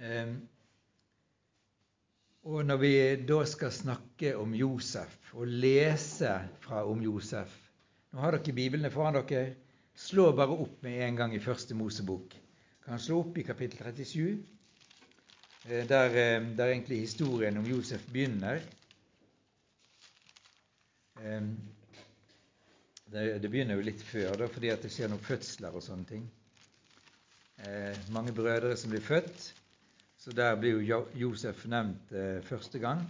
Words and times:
Eh, 0.00 0.34
og 2.48 2.62
når 2.64 2.78
vi 2.80 2.92
da 3.28 3.42
skal 3.44 3.72
snakke 3.74 4.32
om 4.40 4.54
Josef 4.56 5.34
og 5.36 5.50
lese 5.60 6.32
fra 6.64 6.86
om 6.88 7.02
Josef 7.04 7.52
Nå 8.10 8.22
har 8.24 8.34
dere 8.34 8.54
Biblene 8.56 8.88
foran 8.90 9.14
dere. 9.20 9.52
Slå 9.94 10.30
bare 10.34 10.56
opp 10.64 10.80
med 10.82 10.96
en 11.04 11.18
gang 11.18 11.34
i 11.36 11.42
Første 11.42 11.76
Mosebok. 11.78 12.32
Kan 12.82 12.98
slå 12.98 13.20
opp 13.20 13.36
i 13.38 13.44
kapittel 13.46 13.84
37, 13.84 14.40
eh, 15.68 15.84
der, 15.86 16.16
eh, 16.18 16.48
der 16.56 16.72
egentlig 16.72 17.04
historien 17.04 17.60
om 17.60 17.68
Josef 17.68 18.02
begynner. 18.10 18.62
Eh, 21.20 21.40
det, 23.12 23.50
begynner 23.50 23.78
jo 23.78 23.86
litt 23.86 24.02
før, 24.02 24.34
da, 24.40 24.48
fordi 24.48 24.72
at 24.74 24.82
det 24.82 24.90
skjer 24.90 25.12
noen 25.12 25.22
fødsler 25.22 25.76
og 25.76 25.82
sånne 25.82 26.06
ting. 26.08 26.28
Mange 28.10 28.32
brødre 28.32 28.76
som 28.76 28.90
blir 28.90 29.02
født. 29.04 29.50
Så 30.20 30.30
der 30.36 30.56
blir 30.60 30.82
jo 30.84 31.04
Josef 31.16 31.62
nevnt 31.72 32.10
eh, 32.12 32.42
første 32.44 32.78
gang. 32.78 33.00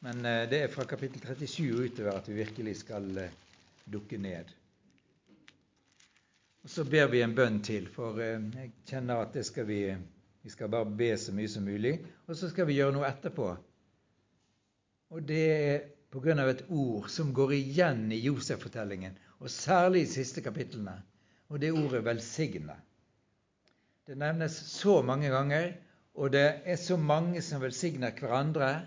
Men 0.00 0.24
eh, 0.24 0.46
det 0.48 0.62
er 0.64 0.70
fra 0.72 0.86
kapittel 0.88 1.20
37 1.20 1.90
utover 1.90 2.16
at 2.16 2.30
vi 2.30 2.38
virkelig 2.38 2.78
skal 2.80 3.10
eh, 3.20 3.34
dukke 3.92 4.16
ned. 4.16 4.54
Og 6.64 6.72
Så 6.72 6.86
ber 6.88 7.10
vi 7.12 7.20
en 7.20 7.36
bønn 7.36 7.60
til, 7.62 7.90
for 7.92 8.16
jeg 8.18 8.72
kjenner 8.88 9.20
at 9.26 9.36
det 9.36 9.44
skal 9.46 9.68
vi 9.68 9.80
Vi 10.46 10.50
skal 10.50 10.70
bare 10.70 10.86
be 10.86 11.10
så 11.18 11.32
mye 11.34 11.48
som 11.50 11.64
mulig, 11.66 11.96
og 12.26 12.36
så 12.38 12.48
skal 12.48 12.68
vi 12.68 12.76
gjøre 12.76 12.94
noe 12.94 13.08
etterpå. 13.08 13.46
Og 15.10 15.24
det 15.26 15.40
er 15.50 16.36
av 16.38 16.48
et 16.48 16.62
ord 16.70 17.08
som 17.10 17.32
går 17.34 17.52
igjen 17.56 18.12
i 18.14 18.20
Josef-fortellingen, 18.22 19.18
og 19.40 19.50
særlig 19.50 20.04
i 20.04 20.04
de 20.06 20.12
siste 20.12 20.40
kapitlene, 20.40 21.02
og 21.48 21.60
det 21.60 21.72
ordet 21.72 22.04
'velsigne'. 22.04 22.78
Det 24.06 24.14
nevnes 24.14 24.54
så 24.70 25.00
mange 25.02 25.32
ganger, 25.32 25.72
og 26.14 26.30
det 26.30 26.44
er 26.62 26.76
så 26.78 26.94
mange 26.96 27.40
som 27.42 27.58
velsigner 27.58 28.12
hverandre. 28.14 28.86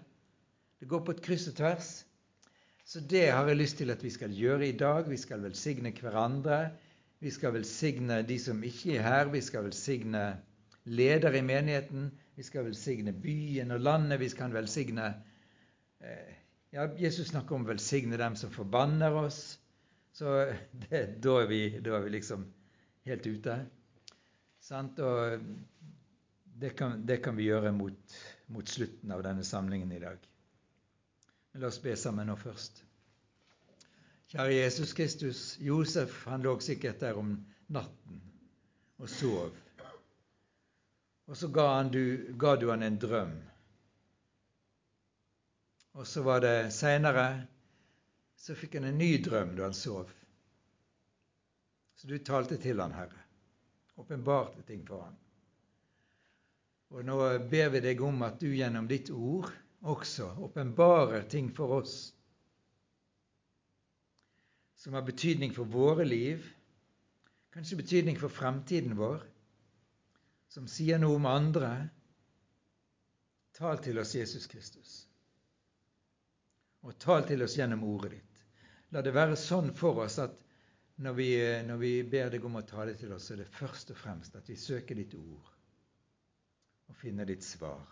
Det 0.80 0.88
går 0.88 1.02
på 1.03 1.11
et 1.11 1.23
kryss 1.25 1.49
og 1.52 1.57
tvers. 1.57 1.89
Så 2.88 3.02
det 3.03 3.25
har 3.27 3.47
jeg 3.52 3.59
lyst 3.59 3.77
til 3.77 3.91
at 3.91 4.03
vi 4.03 4.09
skal 4.16 4.31
gjøre 4.31 4.69
i 4.69 4.77
dag. 4.79 5.09
Vi 5.09 5.17
skal 5.19 5.44
velsigne 5.44 5.91
hverandre. 5.91 6.69
Vi 7.19 7.33
skal 7.35 7.53
velsigne 7.53 8.21
de 8.23 8.38
som 8.39 8.63
ikke 8.63 8.95
er 8.95 9.03
her. 9.03 9.31
Vi 9.33 9.41
skal 9.44 9.67
velsigne 9.67 10.21
ledere 10.85 11.38
i 11.38 11.44
menigheten. 11.45 12.07
Vi 12.35 12.44
skal 12.47 12.69
velsigne 12.69 13.11
byen 13.13 13.75
og 13.75 13.83
landet. 13.83 14.22
Vi 14.23 14.29
skal 14.31 14.55
velsigne 14.55 15.09
eh, 15.99 16.31
ja, 16.72 16.88
Jesus 16.95 17.27
snakker 17.33 17.59
om 17.59 17.67
velsigne 17.67 18.17
dem 18.17 18.39
som 18.39 18.55
forbanner 18.55 19.19
oss. 19.25 19.59
Så 20.16 20.45
det, 20.88 21.03
da, 21.19 21.35
er 21.44 21.51
vi, 21.51 21.61
da 21.83 21.99
er 21.99 22.07
vi 22.07 22.16
liksom 22.16 22.47
helt 23.11 23.27
ute. 23.27 23.59
Sant? 24.70 25.00
Og 25.02 25.39
det 26.62 26.70
kan, 26.78 27.06
det 27.06 27.17
kan, 27.25 27.38
vi 27.38 27.48
gjøre 27.48 27.72
mot, 27.73 28.17
mot 28.53 28.70
slutten 28.70 29.12
av 29.12 29.23
denne 29.25 29.44
samlingen 29.44 29.92
i 29.95 30.02
dag. 30.03 30.25
Men 31.52 31.64
la 31.64 31.72
oss 31.72 31.80
be 31.81 31.95
sammen 31.98 32.30
nå 32.30 32.36
først. 32.38 32.84
Kjære 34.30 34.59
Jesus 34.59 34.94
Kristus. 34.94 35.40
Josef 35.66 36.20
han 36.30 36.45
lå 36.45 36.53
sikkert 36.62 37.02
der 37.02 37.17
om 37.17 37.31
natten 37.73 38.20
og 39.02 39.09
sov. 39.09 39.56
Og 41.30 41.38
så 41.38 41.50
ga, 41.53 41.66
han 41.80 41.90
du, 41.94 42.03
ga 42.38 42.53
du 42.62 42.67
han 42.70 42.86
en 42.86 43.00
drøm. 43.02 43.31
Og 45.97 46.06
så 46.06 46.22
var 46.25 46.44
det 46.45 46.58
seinere 46.73 47.25
så 48.40 48.53
fikk 48.56 48.78
han 48.78 48.92
en 48.92 49.02
ny 49.02 49.16
drøm 49.25 49.56
da 49.58 49.66
han 49.66 49.78
sov. 49.78 50.14
Så 51.97 52.08
du 52.08 52.20
talte 52.22 52.59
til 52.62 52.80
han, 52.81 52.94
Herre 52.94 53.28
åpenbarte 54.00 54.64
ting 54.67 54.86
for 54.88 55.08
ham. 55.08 55.17
Og 56.89 57.05
nå 57.05 57.17
ber 57.52 57.73
vi 57.75 57.81
deg 57.86 58.00
om 58.02 58.23
at 58.25 58.39
du 58.41 58.50
gjennom 58.50 58.88
ditt 58.89 59.11
ord 59.14 59.52
også 59.86 60.31
åpenbarer 60.47 61.28
ting 61.30 61.52
for 61.56 61.80
oss 61.81 62.00
som 64.79 64.96
har 64.96 65.03
betydning 65.03 65.51
for 65.53 65.68
våre 65.68 66.06
liv, 66.07 66.46
kanskje 67.51 67.81
betydning 67.81 68.16
for 68.19 68.31
fremtiden 68.31 68.96
vår, 68.96 69.19
som 70.47 70.69
sier 70.72 71.02
noe 71.02 71.18
om 71.19 71.28
andre. 71.28 71.72
Tal 73.59 73.81
til 73.84 74.00
oss, 74.00 74.16
Jesus 74.16 74.47
Kristus. 74.47 74.94
Og 76.88 76.96
tal 76.96 77.28
til 77.28 77.44
oss 77.44 77.57
gjennom 77.59 77.84
ordet 77.91 78.13
ditt. 78.16 78.46
La 78.96 79.03
det 79.03 79.12
være 79.13 79.35
sånn 79.35 79.73
for 79.75 80.00
oss 80.06 80.16
at 80.23 80.40
når 80.99 81.13
vi, 81.15 81.29
når 81.63 81.77
vi 81.79 81.91
ber 82.03 82.31
deg 82.33 82.43
om 82.43 82.57
å 82.59 82.65
tale 82.67 82.93
til 82.99 83.13
oss, 83.15 83.29
så 83.29 83.35
er 83.37 83.43
det 83.43 83.53
først 83.55 83.93
og 83.93 83.99
fremst 84.01 84.35
at 84.35 84.49
vi 84.51 84.57
søker 84.59 84.99
ditt 84.99 85.15
ord 85.15 85.47
og 86.89 86.97
finner 86.99 87.29
ditt 87.29 87.45
svar. 87.45 87.85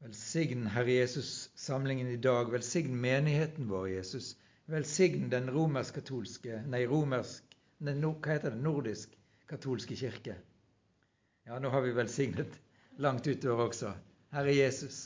Velsign, 0.00 0.64
Herre 0.72 0.94
Jesus, 0.94 1.50
samlingen 1.60 2.08
i 2.08 2.16
dag. 2.16 2.48
Velsign 2.54 2.94
menigheten 3.02 3.68
vår, 3.68 3.90
Jesus. 3.98 4.30
Velsign 4.70 5.28
den 5.28 5.50
romersk-katolske 5.52 6.62
Nei, 6.72 6.86
romersk 6.88 7.56
den, 7.84 8.00
Hva 8.00 8.32
heter 8.32 8.54
det? 8.54 8.62
Nordisk-katolske 8.64 9.98
kirke. 10.00 10.38
Ja, 11.44 11.58
nå 11.60 11.68
har 11.74 11.84
vi 11.84 11.92
velsignet 11.92 12.56
langt 12.96 13.28
utover 13.28 13.66
også. 13.68 13.92
Herre 14.32 14.56
Jesus. 14.56 15.02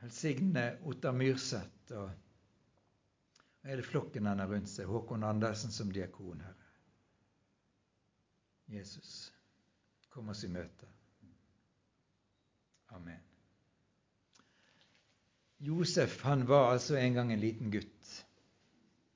Velsigne 0.00 0.70
Otta 0.86 1.12
Myrseth 1.12 1.75
og 1.94 3.66
hele 3.66 3.82
flokken 3.82 4.26
han 4.26 4.42
har 4.42 4.50
rundt 4.50 4.70
seg. 4.70 4.88
Håkon 4.90 5.26
Andersen 5.26 5.74
som 5.74 5.92
diakon, 5.92 6.40
Herre. 6.40 6.66
Jesus, 8.66 9.32
kom 10.10 10.32
oss 10.32 10.42
i 10.42 10.50
møte. 10.50 10.88
Amen. 12.96 13.22
Josef 15.62 16.18
han 16.26 16.42
var 16.48 16.72
altså 16.72 16.96
en 16.98 17.14
gang 17.14 17.32
en 17.32 17.40
liten 17.40 17.70
gutt. 17.70 18.24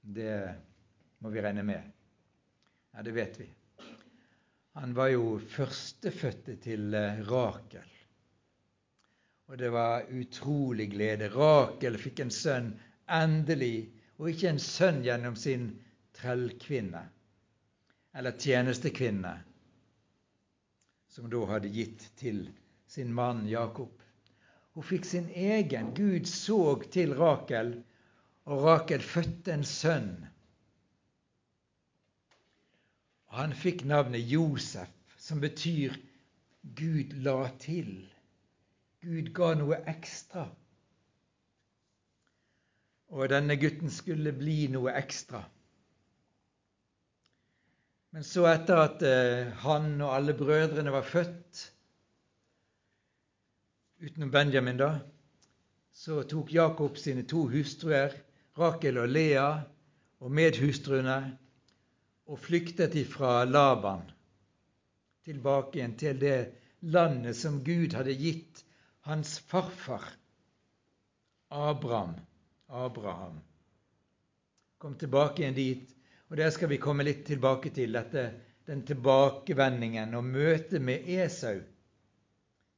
Det 0.00 0.36
må 1.18 1.32
vi 1.34 1.42
regne 1.42 1.64
med. 1.66 1.90
Ja, 2.94 3.02
det 3.02 3.14
vet 3.14 3.40
vi. 3.40 3.48
Han 4.78 4.94
var 4.94 5.10
jo 5.12 5.38
førstefødte 5.50 6.56
til 6.62 6.94
eh, 6.94 7.20
Rakel. 7.26 7.99
Og 9.50 9.58
det 9.58 9.72
var 9.74 10.06
utrolig 10.14 10.92
glede. 10.92 11.26
Rakel 11.34 11.98
fikk 11.98 12.22
en 12.22 12.30
sønn, 12.30 12.68
endelig, 13.10 13.90
og 14.22 14.30
ikke 14.30 14.52
en 14.52 14.62
sønn 14.62 15.00
gjennom 15.02 15.34
sin 15.38 15.72
trellkvinne 16.14 17.08
eller 18.14 18.34
tjenestekvinne, 18.38 19.32
som 21.10 21.28
da 21.30 21.40
hadde 21.50 21.70
gitt 21.74 22.06
til 22.18 22.44
sin 22.90 23.12
mann 23.14 23.44
Jakob. 23.48 23.92
Hun 24.74 24.86
fikk 24.86 25.06
sin 25.06 25.28
egen. 25.34 25.92
Gud 25.94 26.26
så 26.30 26.76
til 26.94 27.14
Rakel, 27.18 27.74
og 28.46 28.64
Rakel 28.66 29.02
fødte 29.02 29.54
en 29.54 29.66
sønn. 29.66 30.12
Og 33.30 33.38
han 33.42 33.54
fikk 33.54 33.84
navnet 33.86 34.26
Josef, 34.30 34.90
som 35.18 35.42
betyr 35.42 35.98
Gud 36.78 37.14
la 37.26 37.44
til. 37.62 37.92
Gud 39.00 39.30
ga 39.36 39.54
noe 39.56 39.78
ekstra. 39.88 40.44
Og 43.10 43.30
denne 43.32 43.56
gutten 43.58 43.90
skulle 43.90 44.32
bli 44.36 44.66
noe 44.72 44.92
ekstra. 44.98 45.40
Men 48.10 48.26
så, 48.26 48.44
etter 48.50 48.82
at 48.82 49.02
eh, 49.06 49.50
han 49.64 49.92
og 50.02 50.14
alle 50.16 50.34
brødrene 50.34 50.92
var 50.92 51.06
født, 51.06 51.62
utenom 54.02 54.32
Benjamin, 54.34 54.80
da, 54.80 54.90
så 55.94 56.22
tok 56.26 56.50
Jakob 56.52 56.98
sine 56.98 57.22
to 57.30 57.44
hustruer, 57.52 58.14
Rakel 58.58 58.98
og 58.98 59.08
Lea, 59.08 59.50
og 60.20 60.32
medhustruene, 60.34 61.20
og 62.30 62.38
flyktet 62.38 62.94
ifra 62.98 63.44
Laban 63.44 64.02
tilbake 65.24 65.78
igjen 65.78 65.96
til 65.98 66.18
det 66.20 66.38
landet 66.80 67.36
som 67.36 67.60
Gud 67.64 67.94
hadde 67.94 68.14
gitt 68.18 68.49
hans 69.10 69.38
farfar 69.38 70.04
Abraham, 71.50 72.14
Abraham 72.66 73.40
kom 74.80 74.94
tilbake 74.94 75.42
igjen 75.42 75.54
dit. 75.54 75.96
Og 76.28 76.36
Der 76.36 76.50
skal 76.50 76.68
vi 76.70 76.78
komme 76.78 77.04
litt 77.04 77.24
tilbake 77.26 77.72
til 77.74 77.92
dette, 77.92 78.22
den 78.70 78.84
tilbakevendingen 78.86 80.14
og 80.14 80.24
møtet 80.24 80.80
med 80.82 81.08
Esau. 81.10 81.58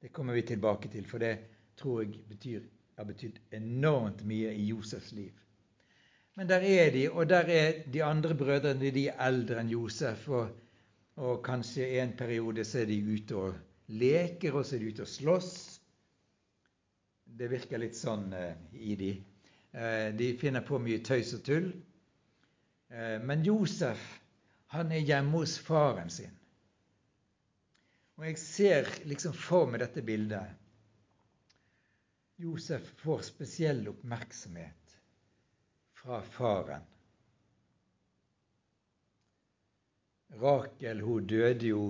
Det 0.00 0.08
kommer 0.12 0.34
vi 0.34 0.42
tilbake 0.48 0.88
til, 0.88 1.04
for 1.06 1.22
det 1.22 1.34
tror 1.76 2.00
jeg 2.02 2.24
betyr, 2.28 2.64
har 2.96 3.06
betydd 3.06 3.38
enormt 3.54 4.24
mye 4.26 4.54
i 4.56 4.64
Josefs 4.70 5.12
liv. 5.12 5.36
Men 6.34 6.48
der 6.48 6.64
er 6.64 6.90
de, 6.90 7.10
og 7.10 7.28
der 7.28 7.44
er 7.52 7.84
de 7.92 8.02
andre 8.04 8.34
brødrene. 8.34 8.90
De 8.90 9.06
er 9.12 9.20
eldre 9.28 9.60
enn 9.60 9.70
Josef. 9.70 10.26
Og, 10.32 10.48
og 11.20 11.42
kanskje 11.44 12.00
en 12.00 12.16
periode 12.16 12.64
så 12.64 12.80
er 12.82 12.88
de 12.88 12.98
ute 13.04 13.36
og 13.36 13.54
leker, 13.92 14.56
og 14.56 14.64
så 14.64 14.78
er 14.78 14.80
de 14.80 14.94
ute 14.94 15.04
og 15.04 15.12
slåss. 15.12 15.52
Det 17.38 17.48
virker 17.48 17.80
litt 17.80 17.96
sånn 17.96 18.32
eh, 18.36 18.56
i 18.76 18.96
de. 18.98 19.12
Eh, 19.72 20.08
de 20.16 20.32
finner 20.40 20.64
på 20.66 20.80
mye 20.82 21.00
tøys 21.04 21.32
og 21.38 21.44
tull. 21.46 21.70
Eh, 22.92 23.18
men 23.24 23.44
Josef 23.46 24.18
Han 24.72 24.92
er 24.92 25.02
hjemme 25.04 25.36
hos 25.36 25.58
faren 25.60 26.08
sin. 26.08 26.32
Og 28.16 28.24
jeg 28.24 28.38
ser 28.40 28.88
liksom 29.04 29.34
for 29.36 29.68
meg 29.68 29.82
dette 29.82 30.00
bildet. 30.04 30.54
Josef 32.40 32.86
får 33.02 33.26
spesiell 33.26 33.84
oppmerksomhet 33.90 34.96
fra 36.00 36.22
faren. 36.24 36.88
Rakel 40.40 41.04
hun 41.04 41.28
døde 41.28 41.68
jo 41.68 41.84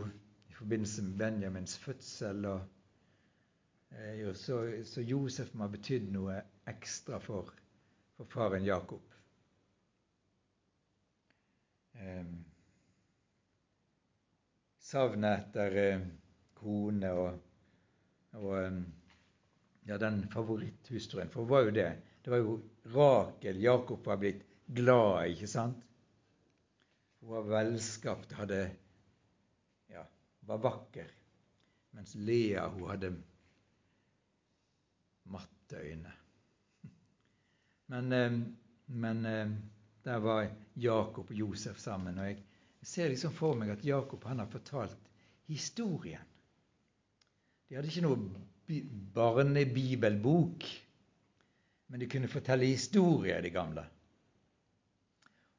i 0.50 0.58
forbindelse 0.58 1.06
med 1.06 1.18
Benjamins 1.22 1.78
fødsel. 1.78 2.44
og 2.46 2.71
så, 4.34 4.84
så, 4.84 5.02
Josef 5.02 5.52
må 5.54 5.66
ha 5.66 5.72
betydd 5.72 6.08
noe 6.14 6.38
ekstra 6.70 7.18
for, 7.20 7.50
for 8.16 8.30
faren 8.32 8.64
Jakob. 8.64 9.02
Eh, 12.00 12.32
savnet 14.82 15.46
etter 15.46 15.78
eh, 15.82 16.04
kone 16.58 17.12
og, 17.14 17.38
og 18.40 18.52
eh, 18.58 18.80
ja, 19.90 19.98
den 19.98 20.22
favoritthustruen. 20.32 21.30
For 21.32 21.44
det 21.44 21.52
var 21.52 21.66
jo 21.66 21.74
det? 21.76 21.90
Det 22.22 22.32
var 22.32 22.42
jo 22.42 22.60
Rakel 22.94 23.60
Jakob 23.62 24.06
var 24.06 24.20
blitt 24.22 24.46
glad 24.66 25.34
ikke 25.34 25.50
sant? 25.50 25.82
Hun 27.22 27.36
var 27.36 27.50
velskapt, 27.50 28.32
hadde, 28.34 28.62
ja, 29.92 30.02
var 30.48 30.62
vakker. 30.64 31.10
Mens 31.94 32.16
Lea 32.18 32.64
hun 32.72 32.88
hadde 32.90 33.12
matte 35.24 35.76
øyne. 35.76 36.12
Men, 37.86 38.12
eh, 38.12 38.40
men 38.86 39.26
eh, 39.26 39.50
der 40.04 40.18
var 40.18 40.48
Jakob 40.74 41.30
og 41.30 41.36
Josef 41.36 41.78
sammen. 41.78 42.18
Og 42.18 42.26
jeg 42.26 42.38
ser 42.82 43.08
liksom 43.08 43.32
for 43.32 43.54
meg 43.58 43.70
at 43.70 43.84
Jakob 43.84 44.24
han 44.24 44.38
har 44.38 44.50
fortalt 44.50 45.10
historien. 45.46 46.24
De 47.68 47.76
hadde 47.76 47.88
ikke 47.88 48.04
noe 48.04 48.80
barnebibelbok, 49.14 50.64
men 51.86 52.00
de 52.00 52.08
kunne 52.08 52.28
fortelle 52.28 52.66
historier, 52.66 53.40
de 53.42 53.50
gamle. 53.50 53.84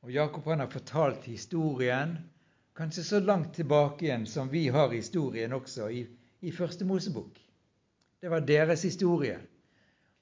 Og 0.04 0.12
Jakob 0.12 0.46
han 0.52 0.60
har 0.60 0.72
fortalt 0.72 1.26
historien 1.30 2.18
kanskje 2.76 3.04
så 3.04 3.20
langt 3.20 3.56
tilbake 3.56 4.06
igjen 4.06 4.26
som 4.28 4.50
vi 4.50 4.68
har 4.74 4.92
historien 4.92 5.54
også 5.54 5.90
i, 5.90 6.04
i 6.42 6.52
Første 6.52 6.86
Mosebok. 6.86 7.43
Det 8.24 8.30
var 8.32 8.46
deres 8.48 8.86
historie. 8.88 9.36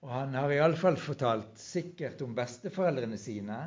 Og 0.01 0.09
han 0.09 0.33
har 0.33 0.49
iallfall 0.49 0.95
fortalt 0.97 1.59
sikkert 1.61 2.23
om 2.25 2.33
besteforeldrene 2.33 3.19
sine. 3.21 3.57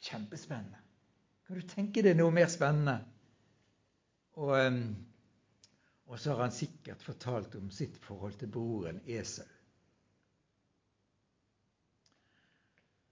Kjempespennende. 0.00 0.80
Kan 1.44 1.60
du 1.60 1.66
tenke 1.68 2.00
deg 2.00 2.16
noe 2.16 2.32
mer 2.32 2.48
spennende? 2.48 2.94
Og, 4.40 4.56
og 6.08 6.16
så 6.16 6.32
har 6.32 6.46
han 6.46 6.56
sikkert 6.56 7.04
fortalt 7.04 7.60
om 7.60 7.68
sitt 7.76 8.00
forhold 8.00 8.40
til 8.40 8.48
broren 8.54 9.02
Esau. 9.04 9.44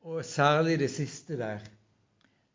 Og 0.09 0.25
særlig 0.25 0.79
det 0.81 0.89
siste 0.95 1.37
der, 1.37 1.69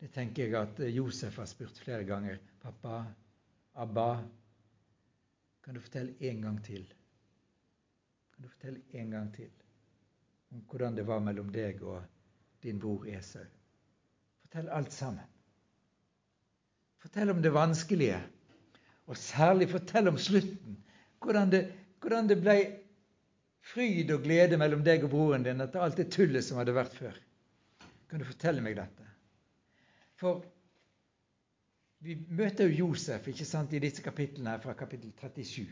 det 0.01 0.09
tenker 0.15 0.47
jeg 0.47 0.57
at 0.57 0.87
Josef 0.89 1.37
har 1.37 1.45
spurt 1.45 1.77
flere 1.85 2.07
ganger. 2.09 2.41
'Pappa, 2.63 3.03
Abba, 3.75 4.23
kan 5.63 5.73
du 5.75 5.81
fortelle 5.81 6.13
en 6.19 6.41
gang 6.41 6.63
til?' 6.63 6.93
Kan 8.33 8.43
du 8.43 8.49
fortelle 8.49 8.81
en 8.91 9.11
gang 9.11 9.33
til 9.33 9.49
om 10.51 10.61
hvordan 10.69 10.95
det 10.95 11.07
var 11.07 11.19
mellom 11.19 11.49
deg 11.53 11.81
og 11.83 12.03
din 12.63 12.79
bror 12.79 13.05
Esau? 13.07 13.45
Fortell 14.41 14.69
alt 14.69 14.93
sammen. 14.93 15.25
Fortell 17.01 17.29
om 17.29 17.41
det 17.41 17.53
vanskelige, 17.53 18.21
og 19.05 19.17
særlig 19.17 19.69
fortell 19.69 20.07
om 20.07 20.17
slutten. 20.17 20.77
Hvordan 21.19 21.51
det, 21.51 21.63
hvordan 22.01 22.29
det 22.29 22.41
ble 22.41 22.57
fryd 23.73 24.11
og 24.11 24.23
glede 24.23 24.59
mellom 24.59 24.83
deg 24.83 25.03
og 25.05 25.11
broren 25.13 25.45
din 25.45 25.63
etter 25.63 25.83
alt 25.83 25.99
det 25.99 26.09
tullet 26.11 26.45
som 26.45 26.59
hadde 26.59 26.75
vært 26.75 26.95
før. 26.97 27.17
Kan 28.09 28.21
du 28.21 28.27
fortelle 28.27 28.63
meg 28.63 28.75
dette? 28.77 29.07
For 30.19 30.43
vi 32.03 32.15
møter 32.35 32.67
jo 32.67 32.87
Josef 32.89 33.27
ikke 33.31 33.47
sant, 33.47 33.73
i 33.73 33.81
disse 33.83 34.03
kapitlene 34.03 34.57
fra 34.63 34.75
kapittel 34.75 35.13
37 35.15 35.67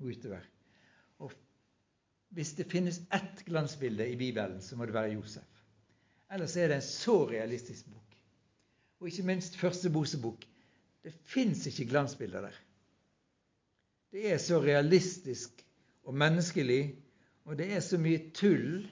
og 0.00 0.08
utover. 0.10 0.48
Og 1.22 1.34
hvis 2.34 2.52
det 2.58 2.66
finnes 2.72 2.98
ett 3.14 3.44
glansbilde 3.46 4.08
i 4.10 4.16
Bibelen, 4.18 4.58
så 4.62 4.76
må 4.76 4.86
det 4.86 4.96
være 4.96 5.14
Josef. 5.14 5.62
Ellers 6.32 6.56
er 6.58 6.72
det 6.72 6.80
en 6.80 6.88
så 6.88 7.20
realistisk 7.30 7.86
bok. 7.92 8.16
Og 9.00 9.10
ikke 9.10 9.28
minst 9.28 9.58
første 9.60 9.92
Mosebok. 9.94 10.42
Det 11.06 11.14
fins 11.30 11.66
ikke 11.70 11.86
glansbilder 11.92 12.48
der. 12.48 12.58
Det 14.10 14.32
er 14.32 14.42
så 14.42 14.58
realistisk 14.62 15.62
og 16.06 16.14
menneskelig, 16.18 16.96
og 17.46 17.58
det 17.58 17.70
er 17.76 17.82
så 17.84 17.98
mye 18.00 18.30
tull 18.34 18.86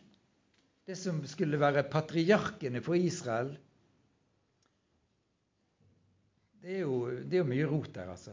det 0.87 0.97
som 1.01 1.23
skulle 1.27 1.59
være 1.59 1.87
patriarkene 1.91 2.83
for 2.85 2.95
Israel 2.95 3.55
Det 6.65 6.79
er 6.79 6.87
jo, 6.87 6.99
det 7.29 7.37
er 7.37 7.45
mye 7.45 7.65
rot 7.69 7.91
der, 7.93 8.09
altså. 8.15 8.33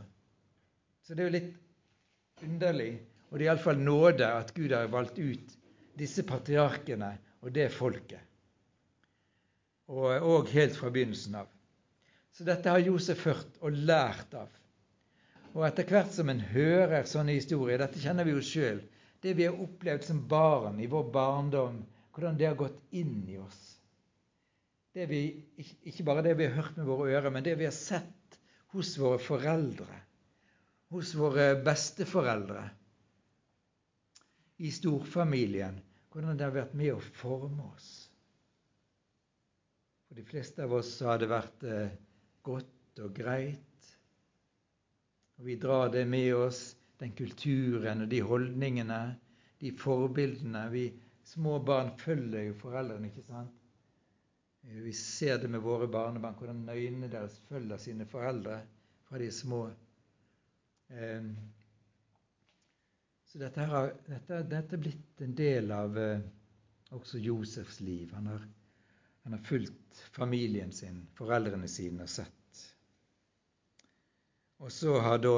Så 1.03 1.15
det 1.15 1.23
er 1.23 1.27
jo 1.27 1.35
litt 1.35 2.45
underlig. 2.47 2.93
Og 3.27 3.35
det 3.35 3.43
er 3.43 3.49
iallfall 3.49 3.81
nåde 3.83 4.27
at 4.27 4.53
Gud 4.55 4.71
har 4.71 4.87
valgt 4.91 5.19
ut 5.19 5.57
disse 5.99 6.23
patriarkene 6.27 7.09
og 7.41 7.51
det 7.55 7.67
folket. 7.75 8.23
Og, 9.91 10.07
og 10.15 10.47
helt 10.53 10.77
fra 10.77 10.91
begynnelsen 10.93 11.35
av. 11.41 11.49
Så 12.31 12.47
dette 12.47 12.71
har 12.71 12.79
Josef 12.79 13.25
hørt 13.27 13.59
og 13.59 13.75
lært 13.75 14.31
av. 14.39 14.47
Og 15.51 15.65
etter 15.67 15.91
hvert 15.91 16.15
som 16.15 16.31
en 16.31 16.39
hører 16.53 17.03
sånne 17.11 17.35
historier 17.35 17.81
Dette 17.83 17.99
kjenner 17.99 18.23
vi 18.23 18.37
jo 18.37 18.45
sjøl. 18.45 18.79
Det 19.19 19.35
vi 19.35 19.49
har 19.49 19.59
opplevd 19.59 20.07
som 20.07 20.23
barn 20.31 20.79
i 20.79 20.87
vår 20.87 21.11
barndom, 21.11 21.81
hvordan 22.15 22.39
det 22.39 22.47
har 22.47 22.55
gått 22.59 22.79
inn 22.95 23.25
i 23.27 23.35
oss. 23.43 23.59
Vi, 24.95 25.21
ikke 25.87 26.07
bare 26.07 26.23
det 26.23 26.37
vi 26.39 26.47
har 26.47 26.55
hørt 26.61 26.79
med 26.79 26.87
våre 26.87 27.11
ører, 27.11 27.31
men 27.31 27.43
det 27.43 27.59
vi 27.59 27.67
har 27.67 27.75
sett 27.75 28.20
hos 28.71 28.93
våre 28.99 29.19
foreldre, 29.19 29.97
hos 30.91 31.13
våre 31.15 31.55
besteforeldre, 31.63 32.63
i 34.61 34.69
storfamilien, 34.71 35.79
hvordan 36.13 36.37
det 36.37 36.45
har 36.45 36.53
vært 36.53 36.73
med 36.77 36.93
å 36.93 37.03
forme 37.17 37.65
oss. 37.71 37.89
For 40.05 40.19
de 40.19 40.25
fleste 40.27 40.67
av 40.67 40.75
oss 40.77 40.91
har 41.01 41.17
det 41.21 41.31
vært 41.31 41.63
eh, 41.65 41.95
godt 42.45 43.01
og 43.01 43.15
greit. 43.15 43.87
Og 45.39 45.47
vi 45.47 45.55
drar 45.57 45.89
det 45.89 46.03
med 46.05 46.35
oss, 46.35 46.59
den 47.01 47.15
kulturen 47.17 48.03
og 48.05 48.11
de 48.11 48.19
holdningene, 48.21 48.99
de 49.63 49.71
forbildene. 49.81 50.67
Vi 50.73 50.85
Små 51.31 51.59
barn 51.63 51.93
følger 51.95 52.49
jo 52.49 52.55
foreldrene, 52.59 53.07
ikke 53.07 53.23
sant? 53.23 53.60
Eh, 54.67 54.81
vi 54.87 54.93
ser 54.93 55.37
det 55.41 55.47
med 55.51 55.63
våre 55.63 55.87
barnebarn, 55.87 56.35
hvordan 56.39 56.69
øynene 56.69 57.11
deres 57.11 57.39
følger 57.49 57.77
sine 57.81 58.05
foreldre 58.05 58.61
fra 59.07 59.21
de 59.21 59.31
små. 59.31 59.65
Så 63.31 63.39
dette, 63.39 63.63
har, 63.63 63.93
dette, 64.11 64.41
dette 64.43 64.75
er 64.75 64.81
blitt 64.83 65.21
en 65.23 65.35
del 65.39 65.71
av 65.71 65.95
eh, 65.95 66.23
også 66.91 67.19
Josefs 67.23 67.77
liv. 67.79 68.11
Han 68.11 68.27
har, 68.27 68.41
han 69.23 69.37
har 69.37 69.43
fulgt 69.47 70.01
familien 70.11 70.73
sin, 70.75 71.05
foreldrene 71.15 71.69
sine, 71.71 72.03
og 72.03 72.11
sett. 72.11 72.65
Og 74.59 74.73
så 74.75 74.97
har 74.99 75.21
da 75.23 75.35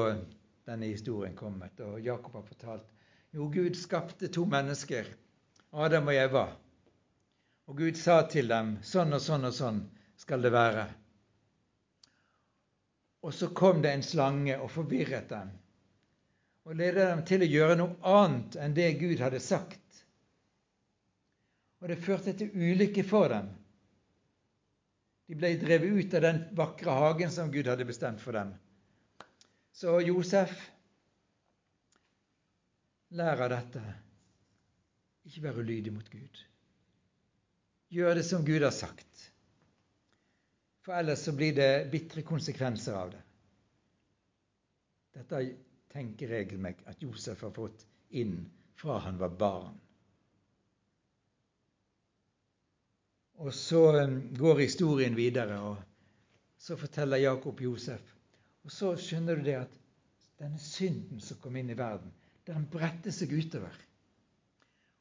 denne 0.65 0.89
historien 0.89 1.38
kommet, 1.38 1.77
og 1.86 2.01
Jakob 2.01 2.39
har 2.39 2.48
fortalt 2.48 2.89
jo, 3.34 3.46
Gud 3.53 3.77
skapte 3.77 4.27
to 4.34 4.44
mennesker 4.50 5.08
Adam 5.86 6.10
og 6.10 6.18
Eva. 6.18 6.44
Og 7.67 7.77
Gud 7.79 7.98
sa 7.98 8.22
til 8.27 8.50
dem 8.51 8.77
sånn 8.84 9.15
og 9.15 9.24
sånn 9.24 9.48
og 9.48 9.55
sånn 9.55 9.82
skal 10.20 10.43
det 10.43 10.51
være. 10.53 10.86
Og 13.24 13.34
så 13.34 13.50
kom 13.55 13.82
det 13.84 13.93
en 13.96 14.03
slange 14.03 14.58
og 14.60 14.72
forvirret 14.72 15.29
dem 15.32 15.53
og 16.63 16.77
ledet 16.79 17.10
dem 17.10 17.24
til 17.27 17.43
å 17.43 17.50
gjøre 17.50 17.75
noe 17.79 18.12
annet 18.24 18.55
enn 18.63 18.75
det 18.75 18.93
Gud 19.01 19.20
hadde 19.20 19.41
sagt. 19.43 19.79
Og 21.84 21.89
det 21.91 22.00
førte 22.00 22.34
til 22.39 22.53
ulykke 22.55 23.03
for 23.03 23.34
dem. 23.34 23.50
De 25.27 25.36
ble 25.39 25.53
drevet 25.60 25.98
ut 26.00 26.15
av 26.15 26.24
den 26.24 26.39
vakre 26.55 26.96
hagen 26.96 27.32
som 27.32 27.51
Gud 27.51 27.67
hadde 27.67 27.88
bestemt 27.88 28.24
for 28.24 28.36
dem. 28.38 28.53
Så 29.75 29.98
Josef, 30.05 30.53
lær 33.17 33.43
av 33.43 33.51
dette. 33.51 33.84
Ikke 35.27 35.48
være 35.50 35.63
ulydig 35.65 35.93
mot 35.96 36.10
Gud. 36.12 36.43
Gjør 37.94 38.16
det 38.18 38.24
som 38.26 38.46
Gud 38.46 38.64
har 38.66 38.74
sagt. 38.74 39.30
For 40.84 40.98
ellers 40.98 41.22
så 41.28 41.34
blir 41.38 41.54
det 41.56 41.92
bitre 41.92 42.24
konsekvenser 42.26 42.96
av 42.98 43.12
det. 43.14 43.22
Dette 45.14 45.42
tenker 45.94 46.34
jeg 46.34 46.58
meg 46.58 46.82
at 46.90 47.04
Josef 47.06 47.44
har 47.46 47.54
fått 47.54 47.86
inn 48.18 48.40
fra 48.82 48.98
han 49.06 49.22
var 49.22 49.38
barn. 49.38 49.78
Og 53.44 53.54
så 53.54 53.84
um, 54.02 54.20
går 54.38 54.66
historien 54.66 55.16
videre, 55.18 55.60
og 55.62 55.78
så 56.58 56.78
forteller 56.80 57.22
Jakob 57.22 57.62
Josef. 57.62 58.14
Og 58.66 58.74
så 58.74 58.94
skjønner 58.98 59.38
du 59.38 59.46
det 59.46 59.60
at 59.62 59.82
denne 60.42 60.62
synden 60.62 61.22
som 61.22 61.38
kom 61.44 61.58
inn 61.60 61.70
i 61.70 61.78
verden, 61.78 62.10
den 62.50 62.66
bredte 62.74 63.14
seg 63.14 63.34
utover. 63.38 63.76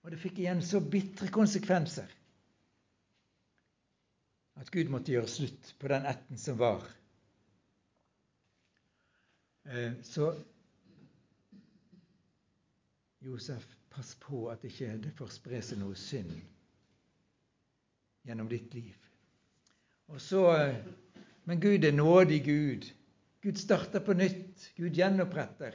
Og 0.03 0.13
det 0.13 0.21
fikk 0.21 0.43
igjen 0.43 0.61
så 0.67 0.83
bitre 0.83 1.31
konsekvenser 1.33 2.11
at 4.61 4.71
Gud 4.71 4.91
måtte 4.93 5.15
gjøre 5.15 5.31
slutt 5.31 5.73
på 5.81 5.91
den 5.93 6.07
ætten 6.09 6.41
som 6.41 6.59
var. 6.61 6.85
Eh, 9.65 9.95
så 10.03 10.33
Josef, 13.23 13.65
pass 13.93 14.15
på 14.21 14.47
at 14.51 14.65
ikke 14.65 14.97
det 15.05 15.13
får 15.15 15.31
spre 15.35 15.61
seg 15.63 15.79
noe 15.83 15.97
synd 15.99 16.33
gjennom 18.27 18.49
ditt 18.51 18.75
liv. 18.75 18.97
Og 20.13 20.21
så, 20.21 20.43
eh, 20.57 20.83
Men 21.45 21.61
Gud 21.61 21.85
er 21.85 21.93
nådig 21.93 22.45
Gud. 22.45 22.85
Gud 23.43 23.57
starter 23.59 24.01
på 24.01 24.13
nytt. 24.15 24.73
Gud 24.77 24.95
gjenoppretter. 24.95 25.75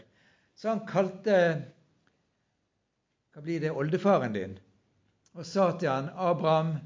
Så 0.55 0.69
han 0.69 0.87
kalte 0.87 1.33
hva 3.33 3.41
blir 3.43 3.59
det, 3.59 3.71
oldefaren 3.71 4.33
din 4.33 4.55
og 5.37 5.45
sa 5.45 5.67
til 5.77 5.91
han, 5.91 6.07
Abraham, 6.15 6.77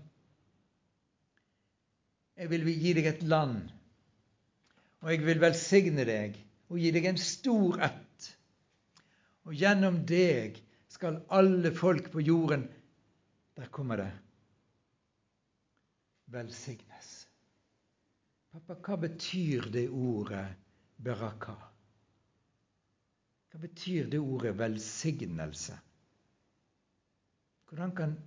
jeg 2.41 2.49
vil 2.49 2.63
gi 2.73 2.91
deg 2.97 3.05
et 3.05 3.23
land, 3.29 3.69
og 5.05 5.11
jeg 5.13 5.21
vil 5.27 5.41
velsigne 5.43 6.05
deg 6.07 6.39
og 6.71 6.79
gi 6.81 6.89
deg 6.95 7.05
en 7.11 7.19
stor 7.21 7.77
ett. 7.85 8.29
Og 9.45 9.53
gjennom 9.57 9.99
deg 10.09 10.57
skal 10.91 11.19
alle 11.33 11.73
folk 11.75 12.11
på 12.13 12.23
jorden 12.25 12.67
Der 13.59 13.67
kommer 13.69 13.99
det 13.99 14.09
velsignes. 16.31 17.09
Pappa, 18.51 18.77
hva 18.79 18.95
betyr 19.03 19.67
det 19.73 19.83
ordet 19.91 20.45
beraka? 21.03 21.53
Hva 23.51 23.61
betyr 23.61 24.07
det 24.09 24.21
ordet 24.23 24.55
velsignelse? 24.57 25.75
Hvordan 27.69 27.93
kan 27.95 28.17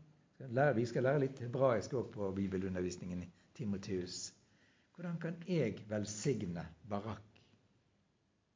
Vi 0.77 0.87
skal 0.87 1.03
lære 1.09 1.25
litt 1.25 1.41
hebraisk 1.41 1.97
òg 1.97 2.13
på 2.13 2.31
bibelundervisningen 2.37 3.25
Timoteus. 3.55 4.33
Hvordan 4.95 5.19
kan 5.21 5.39
jeg 5.49 5.79
velsigne 5.91 6.67
Barak? 6.91 7.23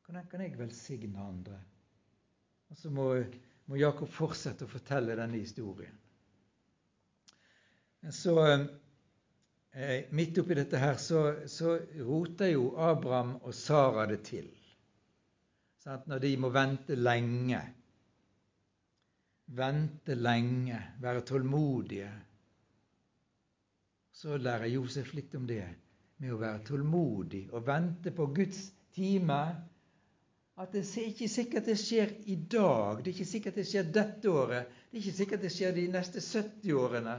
Hvordan 0.06 0.26
kan 0.30 0.40
jeg 0.44 0.58
velsigne 0.58 1.20
andre? 1.20 1.58
Og 2.68 2.76
så 2.76 2.90
må, 2.90 3.08
må 3.66 3.80
Jakob 3.80 4.10
fortsette 4.12 4.66
å 4.66 4.70
fortelle 4.70 5.16
denne 5.18 5.40
historien. 5.40 5.96
Så 8.14 8.36
eh, 8.44 10.06
Midt 10.14 10.38
oppi 10.38 10.54
dette 10.54 10.78
her 10.78 11.00
så, 11.02 11.24
så 11.50 11.74
roter 12.04 12.52
jo 12.52 12.70
Abraham 12.78 13.34
og 13.42 13.54
Sara 13.54 14.06
det 14.10 14.22
til. 14.28 14.46
Sant? 15.82 16.06
Når 16.06 16.22
de 16.22 16.36
må 16.40 16.52
vente 16.54 16.96
lenge 16.98 17.62
vente 19.56 20.14
lenge, 20.14 20.78
være 21.00 21.24
tålmodige. 21.24 22.10
Så 24.18 24.34
lærer 24.34 24.66
Josef 24.72 25.12
litt 25.14 25.34
om 25.38 25.44
det 25.46 25.62
med 26.18 26.32
å 26.34 26.40
være 26.40 26.64
tålmodig 26.66 27.44
og 27.54 27.66
vente 27.68 28.10
på 28.14 28.26
Guds 28.34 28.64
time. 28.96 29.36
At 30.58 30.72
det 30.74 30.82
er 30.82 31.10
ikke 31.12 31.28
sikkert 31.30 31.68
det 31.70 31.76
skjer 31.78 32.14
i 32.26 32.34
dag, 32.50 32.98
det 32.98 33.12
er 33.12 33.14
ikke 33.14 33.28
sikkert 33.30 33.60
det 33.60 33.66
skjer 33.70 33.92
dette 33.94 34.32
året, 34.32 34.72
det 34.90 34.98
er 34.98 35.04
ikke 35.04 35.18
sikkert 35.20 35.44
det 35.44 35.52
skjer 35.54 35.76
de 35.76 35.84
neste 35.92 36.22
70 36.24 36.72
årene. 36.80 37.14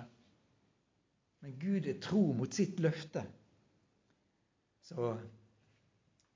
Men 1.39 1.55
Gud 1.61 1.87
er 1.87 2.01
tro 2.03 2.25
mot 2.35 2.59
sitt 2.59 2.81
løfte. 2.83 3.23
Så 4.89 5.13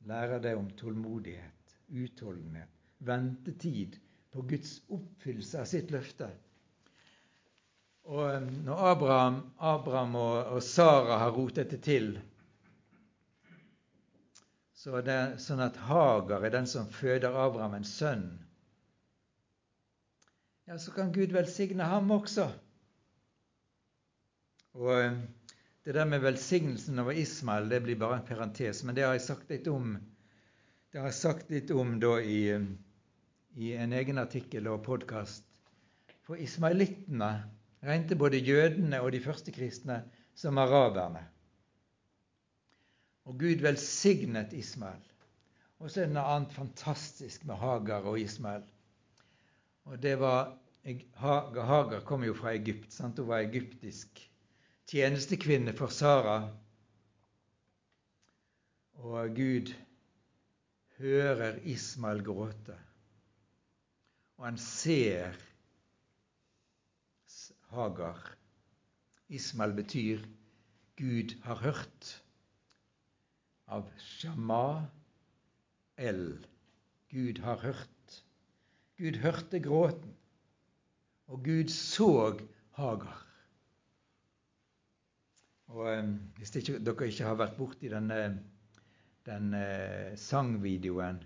lærer 0.07 0.39
det 0.39 0.55
om 0.55 0.71
tålmodighet, 0.79 1.75
utholdenhet, 1.91 2.71
ventetid 3.03 3.99
på 4.31 4.47
Guds 4.47 4.77
oppfyllelse 4.87 5.59
av 5.59 5.67
sitt 5.67 5.91
løfte. 5.91 6.31
Og 8.03 8.43
når 8.65 8.79
Abraham, 8.91 9.35
Abraham 9.59 10.15
og, 10.15 10.37
og, 10.45 10.63
Sara 10.63 11.17
har 11.21 11.31
rotet 11.31 11.71
det 11.71 11.79
til, 11.85 12.09
så 14.75 14.97
er 14.99 15.05
det 15.07 15.19
sånn 15.39 15.63
at 15.63 15.79
Hagar 15.87 16.43
er 16.43 16.51
den 16.51 16.67
som 16.67 16.89
føder 16.91 17.37
Abraham 17.45 17.77
en 17.77 17.87
sønn. 17.87 18.25
Ja, 20.67 20.75
så 20.79 20.91
kan 20.95 21.13
Gud 21.15 21.31
velsigne 21.35 21.87
ham 21.87 22.11
også. 22.11 22.49
Og 24.75 25.15
det 25.85 25.95
der 25.95 26.07
med 26.07 26.23
velsignelsen 26.23 26.99
over 26.99 27.15
Ismael 27.15 27.69
det 27.71 27.83
blir 27.85 27.99
bare 27.99 28.19
en 28.19 28.27
parentes, 28.27 28.83
men 28.83 28.95
det 28.95 29.07
har 29.07 29.15
jeg 29.15 29.27
sagt 29.29 29.51
litt 29.51 29.67
om, 29.71 29.95
det 30.91 30.99
har 30.99 31.07
jeg 31.11 31.21
sagt 31.21 31.51
litt 31.53 31.71
om 31.71 31.95
da 32.03 32.17
i 32.19 32.41
i 33.55 33.73
en 33.77 33.93
egen 33.93 34.17
artikkel 34.17 34.67
og 34.67 34.81
podkast. 34.85 35.43
For 36.25 36.39
ismailittene 36.41 37.27
regnet 37.83 38.17
både 38.17 38.39
jødene 38.39 39.01
og 39.01 39.11
de 39.11 39.21
første 39.23 39.51
kristne 39.51 40.01
som 40.35 40.57
araberne. 40.57 41.23
Og 43.25 43.39
Gud 43.39 43.63
velsignet 43.63 44.53
Ismael. 44.53 45.01
Og 45.79 45.91
så 45.91 46.03
er 46.03 46.09
det 46.09 46.15
noe 46.15 46.35
annet 46.35 46.55
fantastisk 46.55 47.45
med 47.47 47.59
Hagar 47.59 48.07
og 48.07 48.19
Ismael. 48.19 48.63
Og 49.87 49.99
det 50.03 50.15
var 50.19 50.53
Hagar 51.19 52.03
kom 52.07 52.23
jo 52.27 52.35
fra 52.35 52.53
Egypt. 52.55 52.91
Sant? 52.91 53.19
Hun 53.19 53.31
var 53.31 53.43
egyptisk 53.43 54.19
tjenestekvinne 54.91 55.75
for 55.75 55.91
Sara. 55.91 56.39
Og 59.03 59.35
Gud 59.35 59.71
hører 60.99 61.59
Ismael 61.67 62.23
gråte 62.23 62.75
og 64.43 64.49
han 64.49 64.57
ser 64.59 65.37
Hagar. 67.73 68.19
Ismael 69.33 69.73
betyr 69.77 70.23
Gud 70.99 71.35
har 71.43 71.61
hørt. 71.63 72.11
Av 73.67 73.89
Shama 73.97 74.89
El. 75.97 76.45
Gud 77.09 77.41
har 77.41 77.57
hørt. 77.63 78.23
Gud 78.97 79.17
hørte 79.23 79.59
gråten, 79.59 80.13
og 81.27 81.43
Gud 81.43 81.69
så 81.73 82.39
Hagar. 82.77 83.19
Og 85.73 86.13
Hvis 86.37 86.55
ikke, 86.55 86.79
dere 86.79 87.07
ikke 87.09 87.25
har 87.25 87.37
vært 87.39 87.57
borti 87.57 87.89
denne, 87.89 88.19
den 89.25 89.53
uh, 89.57 90.13
sangvideoen 90.19 91.23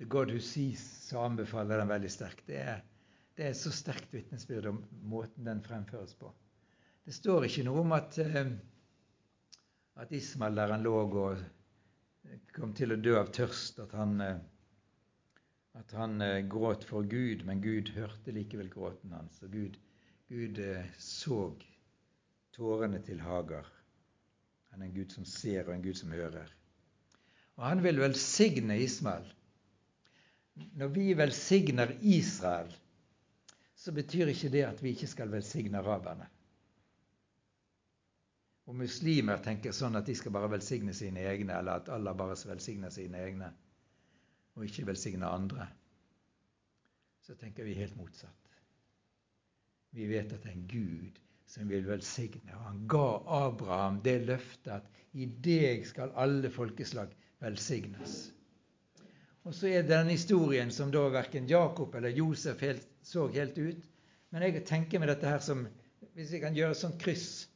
The 0.00 0.08
God 0.08 0.32
Who 0.32 0.40
Sees, 0.40 0.80
så 1.06 1.26
anbefaler 1.28 1.76
jeg 1.76 1.82
den 1.82 1.90
veldig 1.92 2.10
sterkt. 2.10 2.46
Det 2.48 2.56
er, 2.56 2.78
det 3.36 3.46
er 3.48 3.56
så 3.56 3.72
sterkt 3.74 4.12
vitnesbyrd 4.14 4.68
om 4.70 4.82
måten 5.10 5.46
den 5.48 5.62
fremføres 5.64 6.14
på. 6.18 6.32
Det 7.06 7.14
står 7.16 7.46
ikke 7.46 7.64
noe 7.66 7.82
om 7.84 7.94
at, 7.96 8.18
eh, 8.18 8.52
at 10.02 10.12
Ismael, 10.12 10.58
der 10.58 10.74
han 10.74 10.84
lå 10.84 10.94
og 11.00 11.40
kom 12.54 12.74
til 12.76 12.92
å 12.92 13.00
dø 13.00 13.16
av 13.20 13.32
tørst, 13.34 13.80
at 13.82 13.94
han, 13.96 14.20
eh, 14.20 14.38
at 15.80 15.96
han 15.96 16.20
eh, 16.20 16.42
gråt 16.50 16.84
for 16.84 17.06
Gud, 17.08 17.46
men 17.48 17.62
Gud 17.64 17.92
hørte 17.96 18.34
likevel 18.36 18.70
gråten 18.70 19.16
hans. 19.16 19.42
Og 19.42 19.54
Gud, 19.56 19.80
Gud 20.30 20.60
så 20.98 21.42
tårene 22.54 23.00
til 23.02 23.20
Hagar. 23.24 23.66
Han 24.70 24.82
er 24.82 24.90
en 24.90 24.94
Gud 24.94 25.12
som 25.16 25.24
ser, 25.26 25.64
og 25.66 25.74
en 25.74 25.82
Gud 25.82 25.98
som 25.98 26.12
hører. 26.14 26.52
Og 27.58 27.66
han 27.66 27.82
vil 27.82 27.98
velsigne 28.00 28.78
Ismael 28.80 29.26
når 30.76 30.88
vi 30.94 31.12
velsigner 31.16 31.92
Israel, 32.00 32.70
så 33.80 33.92
betyr 33.96 34.28
ikke 34.28 34.52
det 34.52 34.66
at 34.66 34.82
vi 34.84 34.92
ikke 34.92 35.08
skal 35.08 35.32
velsigne 35.32 35.80
araberne. 35.80 36.26
Og 38.68 38.76
muslimer 38.76 39.40
tenker 39.42 39.72
sånn 39.74 39.96
at 39.98 40.06
de 40.06 40.14
skal 40.14 40.34
bare 40.34 40.50
velsigne 40.52 40.92
sine 40.94 41.24
egne, 41.26 41.56
eller 41.56 41.80
at 41.80 41.88
Allah 41.90 42.14
bare 42.16 42.36
skal 42.38 42.52
velsigne 42.54 42.90
sine 42.92 43.18
egne, 43.24 43.48
og 44.54 44.66
ikke 44.66 44.84
velsigne 44.90 45.26
andre. 45.26 45.66
Så 47.24 47.34
tenker 47.40 47.66
vi 47.66 47.78
helt 47.78 47.96
motsatt. 47.96 48.36
Vi 49.96 50.06
vet 50.06 50.32
at 50.32 50.44
det 50.44 50.52
er 50.52 50.58
en 50.58 50.68
Gud 50.70 51.18
som 51.50 51.72
vil 51.72 51.88
velsigne, 51.88 52.52
og 52.54 52.66
han 52.68 52.84
ga 52.92 53.06
Abraham 53.40 53.98
det 54.04 54.20
løftet 54.28 54.76
at 54.76 55.16
i 55.18 55.26
deg 55.26 55.82
skal 55.88 56.12
alle 56.20 56.52
folkeslag 56.54 57.16
velsignes. 57.42 58.20
Og 59.48 59.54
så 59.56 59.70
er 59.70 59.82
det 59.82 59.94
den 59.94 60.12
historien 60.12 60.70
som 60.74 60.90
da 60.92 61.06
verken 61.12 61.48
Jakob 61.48 61.94
eller 61.96 62.12
Josef 62.12 62.60
helt, 62.60 62.86
så 63.02 63.26
helt 63.32 63.58
ut. 63.58 63.86
Men 64.30 64.44
jeg 64.44 64.64
tenker 64.68 65.00
med 65.00 65.08
dette 65.12 65.28
her 65.28 65.42
som 65.44 65.66
Hvis 66.14 66.32
jeg 66.32 66.40
kan 66.42 66.56
gjøre 66.56 66.74
et 66.74 66.80
sånt 66.80 66.98
kryss, 67.00 67.46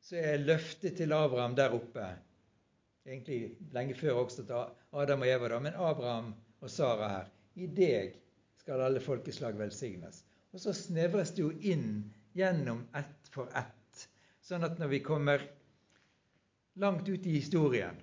så 0.00 0.16
er 0.16 0.40
løftet 0.42 0.96
til 0.96 1.12
Abraham 1.12 1.54
der 1.54 1.74
oppe 1.76 2.06
Egentlig 3.04 3.56
lenge 3.74 3.94
før 3.94 4.22
også 4.22 4.46
til 4.48 4.54
Adam 4.96 5.20
og 5.20 5.28
Eva, 5.28 5.48
da, 5.52 5.58
men 5.60 5.74
Abraham 5.76 6.30
og 6.60 6.70
Sara 6.70 7.08
her. 7.08 7.26
I 7.54 7.66
deg 7.66 8.14
skal 8.62 8.80
alle 8.80 9.02
folkeslag 9.04 9.58
velsignes. 9.58 10.22
Og 10.56 10.62
så 10.62 10.72
snevres 10.72 11.34
det 11.36 11.44
jo 11.44 11.50
inn 11.60 12.06
gjennom 12.32 12.80
ett 12.96 13.28
for 13.34 13.52
ett. 13.52 14.06
Sånn 14.40 14.64
at 14.64 14.80
når 14.80 14.94
vi 14.94 15.02
kommer 15.04 15.44
langt 16.80 17.08
ut 17.08 17.26
i 17.26 17.36
historien, 17.36 18.00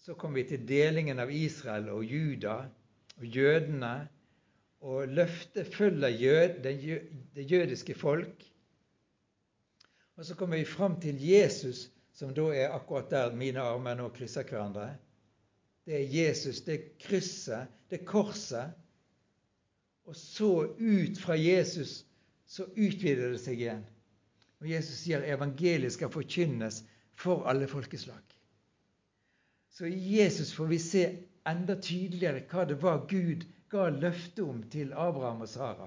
så 0.00 0.14
kommer 0.14 0.40
vi 0.40 0.48
til 0.48 0.62
delingen 0.68 1.20
av 1.20 1.32
Israel 1.32 1.90
og 1.92 2.04
Juda 2.08 2.56
og 3.18 3.26
jødene. 3.26 4.08
Og 4.80 5.10
løftet 5.12 5.68
følger 5.74 6.08
jød, 6.08 6.62
det 7.36 7.44
jødiske 7.52 7.94
folk. 7.94 8.44
Og 10.16 10.24
så 10.24 10.34
kommer 10.34 10.56
vi 10.56 10.64
fram 10.64 11.00
til 11.00 11.20
Jesus, 11.20 11.90
som 12.12 12.32
da 12.34 12.46
er 12.56 12.72
akkurat 12.72 13.10
der 13.10 13.36
mine 13.36 13.60
armer 13.60 13.94
nå 13.96 14.08
krysser 14.16 14.48
hverandre. 14.48 14.94
Det 15.84 15.96
er 15.98 16.08
Jesus, 16.14 16.60
det 16.64 16.74
er 16.74 16.88
krysset, 17.00 17.68
det 17.90 18.00
er 18.00 18.08
korset. 18.08 18.72
Og 20.08 20.16
så 20.16 20.50
ut 20.80 21.20
fra 21.20 21.36
Jesus 21.36 22.06
så 22.46 22.64
utvider 22.72 23.34
det 23.34 23.40
seg 23.40 23.60
igjen. 23.60 23.84
Og 24.60 24.68
Jesus 24.68 25.04
sier 25.04 25.24
evangeliet 25.28 25.92
skal 25.92 26.12
forkynnes 26.12 26.82
for 27.16 27.44
alle 27.48 27.68
folkeslag. 27.68 28.39
Så 29.80 29.86
i 29.86 30.16
Jesus 30.16 30.52
får 30.52 30.66
vi 30.66 30.78
se 30.78 31.02
enda 31.48 31.74
tydeligere 31.80 32.42
hva 32.50 32.66
det 32.68 32.74
var 32.82 33.06
Gud 33.08 33.46
ga 33.72 33.86
løfte 33.88 34.44
om 34.44 34.58
til 34.68 34.90
Abraham 34.92 35.38
og 35.40 35.48
Sara. 35.48 35.86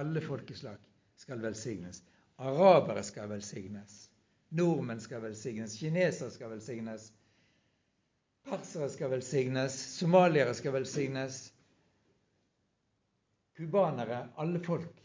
Alle 0.00 0.22
folkeslag 0.24 0.78
skal 1.20 1.42
velsignes. 1.42 1.98
Arabere 2.40 3.02
skal 3.04 3.28
velsignes. 3.28 3.96
Nordmenn 4.56 5.02
skal 5.04 5.20
velsignes. 5.20 5.74
Kinesere 5.76 6.30
skal 6.32 6.54
velsignes. 6.54 7.10
Persere 8.48 8.88
skal 8.94 9.12
velsignes. 9.12 9.76
Somaliere 9.98 10.54
skal 10.56 10.72
velsignes. 10.78 11.42
Cubanere. 13.60 14.22
Alle 14.40 14.64
folk. 14.64 15.04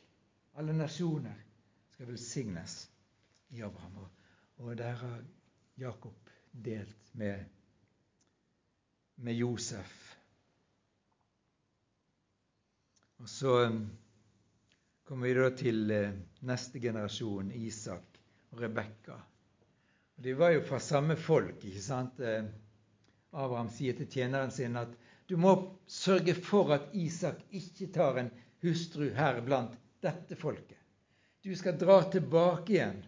Alle 0.55 0.77
nasjoner 0.79 1.35
skal 1.97 2.13
velsignes 2.13 2.79
i 3.49 3.59
Abraham. 3.59 4.07
Og 4.63 4.77
der 4.77 4.95
har 5.03 5.19
Jakob 5.77 6.26
delt 6.63 7.13
med, 7.13 7.45
med 9.15 9.35
Josef. 9.35 9.93
Og 13.17 13.29
så 13.29 13.53
um, 13.65 13.79
kommer 15.03 15.27
vi 15.27 15.33
da 15.33 15.49
til 15.57 15.91
eh, 15.91 16.13
neste 16.45 16.79
generasjon, 16.79 17.49
Isak 17.51 18.19
og 18.53 18.61
Rebekka. 18.61 19.17
De 20.21 20.33
var 20.37 20.53
jo 20.53 20.61
fra 20.65 20.79
samme 20.79 21.15
folk. 21.15 21.63
ikke 21.65 21.81
sant? 21.81 22.19
Eh, 22.19 22.45
Abraham 23.31 23.69
sier 23.73 23.97
til 23.97 24.09
tjeneren 24.09 24.53
sin 24.53 24.77
at 24.77 24.93
du 25.27 25.35
må 25.37 25.53
sørge 25.87 26.33
for 26.39 26.71
at 26.73 26.93
Isak 26.95 27.41
ikke 27.51 27.89
tar 27.93 28.21
en 28.21 28.31
hustru 28.63 29.09
her 29.13 29.41
blant 29.45 29.75
dette 30.01 30.37
folket. 30.39 30.77
Du 31.43 31.55
skal 31.55 31.77
dra 31.79 31.99
tilbake 32.11 32.73
igjen 32.73 33.01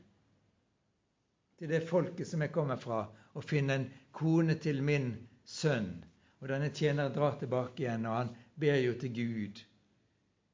til 1.59 1.71
det 1.71 1.81
folket 1.87 2.27
som 2.27 2.43
jeg 2.43 2.53
kommer 2.55 2.79
fra, 2.79 3.05
og 3.39 3.47
finne 3.47 3.79
en 3.79 3.89
kone 4.11 4.57
til 4.59 4.81
min 4.83 5.13
sønn. 5.47 5.91
Og 6.39 6.51
denne 6.51 6.71
tjeneren 6.75 7.15
drar 7.15 7.37
tilbake 7.39 7.85
igjen, 7.85 8.07
og 8.07 8.17
han 8.17 8.33
ber 8.59 8.79
jo 8.83 8.95
til 8.99 9.13
Gud, 9.15 9.61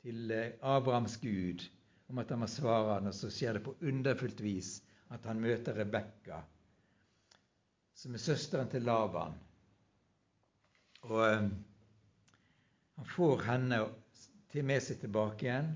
til 0.05 0.33
eh, 0.33 0.57
Abrahams 0.61 1.17
Gud, 1.21 1.65
om 2.09 2.21
at 2.21 2.29
han 2.29 2.43
må 2.43 2.49
svare 2.49 2.99
han, 2.99 3.09
og 3.09 3.17
så 3.17 3.31
skjer 3.33 3.57
det 3.57 3.63
på 3.65 3.73
underfullt 3.81 4.41
vis 4.45 4.75
at 5.13 5.25
han 5.25 5.41
møter 5.41 5.77
Rebekka, 5.77 6.41
som 7.97 8.13
er 8.13 8.21
søsteren 8.21 8.69
til 8.69 8.85
Laban. 8.85 9.33
Og 11.05 11.21
um, 11.21 11.49
han 12.97 13.09
får 13.15 13.43
henne 13.45 13.81
til 14.51 14.65
med 14.65 14.81
seg 14.81 15.01
tilbake 15.01 15.45
igjen. 15.45 15.73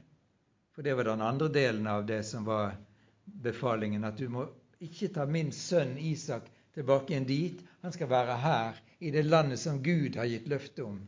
For 0.73 0.85
det 0.85 0.95
var 0.97 1.09
den 1.09 1.25
andre 1.25 1.49
delen 1.53 1.89
av 1.89 2.05
det 2.09 2.21
som 2.25 2.45
var 2.47 2.77
befalingen. 3.23 4.05
At 4.07 4.17
du 4.17 4.29
må 4.31 4.47
ikke 4.81 5.11
ta 5.13 5.25
min 5.29 5.51
sønn 5.53 5.97
Isak 6.01 6.49
tilbake 6.73 7.13
igjen 7.13 7.27
dit. 7.29 7.63
Han 7.81 7.95
skal 7.95 8.11
være 8.11 8.37
her, 8.43 8.81
i 8.99 9.11
det 9.11 9.23
landet 9.25 9.59
som 9.59 9.83
Gud 9.83 10.17
har 10.19 10.27
gitt 10.27 10.47
løfte 10.51 10.83
om. 10.83 10.99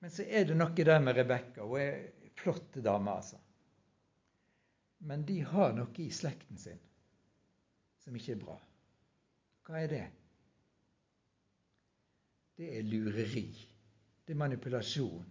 Men 0.00 0.12
så 0.12 0.24
er 0.24 0.46
det 0.48 0.56
noe 0.56 0.84
der 0.86 1.00
med 1.04 1.16
Rebekka. 1.16 1.64
Hun 1.64 1.80
er 1.80 2.30
flott 2.40 2.78
dame, 2.84 3.16
altså. 3.16 3.40
Men 5.04 5.24
de 5.28 5.40
har 5.44 5.72
noe 5.76 5.96
i 6.00 6.10
slekten 6.12 6.60
sin 6.60 6.80
som 8.00 8.16
ikke 8.16 8.32
er 8.32 8.40
bra. 8.40 8.56
Hva 9.68 9.82
er 9.82 9.90
det? 9.92 10.06
Det 12.56 12.70
er 12.78 12.88
lureri. 12.88 13.48
Det 14.24 14.34
er 14.34 14.40
manipulasjon. 14.40 15.28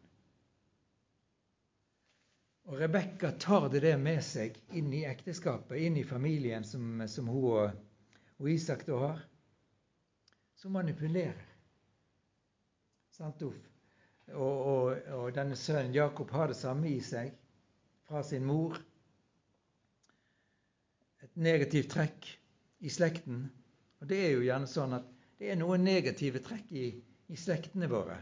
Og 2.70 2.78
Rebekka 2.78 3.32
tar 3.42 3.68
det 3.74 3.96
med 3.98 4.22
seg 4.26 4.58
inn 4.78 4.92
i 4.94 5.04
ekteskapet, 5.10 5.78
inn 5.82 5.98
i 5.98 6.06
familien 6.06 6.66
som, 6.66 7.02
som 7.10 7.30
hun 7.30 7.74
og, 8.39 8.49
Isak 8.49 8.86
da 8.88 8.97
har. 9.04 9.19
Som 10.60 10.75
manipulerer. 10.75 11.45
Sant, 13.15 13.43
og, 13.43 13.54
og, 14.39 14.97
og 15.19 15.30
denne 15.36 15.56
sønnen 15.60 15.95
Jakob 15.95 16.32
har 16.36 16.52
det 16.52 16.58
samme 16.60 16.89
i 16.91 16.99
seg 17.04 17.32
fra 18.08 18.23
sin 18.23 18.45
mor. 18.47 18.80
Et 21.23 21.36
negativt 21.36 21.91
trekk 21.91 22.28
i 22.80 22.91
slekten. 22.91 23.45
Og 23.99 24.08
det 24.08 24.19
er 24.25 24.34
jo 24.36 24.43
gjerne 24.47 24.71
sånn 24.71 24.95
at 24.99 25.08
det 25.39 25.52
er 25.52 25.60
noen 25.60 25.84
negative 25.84 26.43
trekk 26.43 26.71
i, 26.75 26.89
i 27.32 27.39
slektene 27.39 27.88
våre 27.91 28.19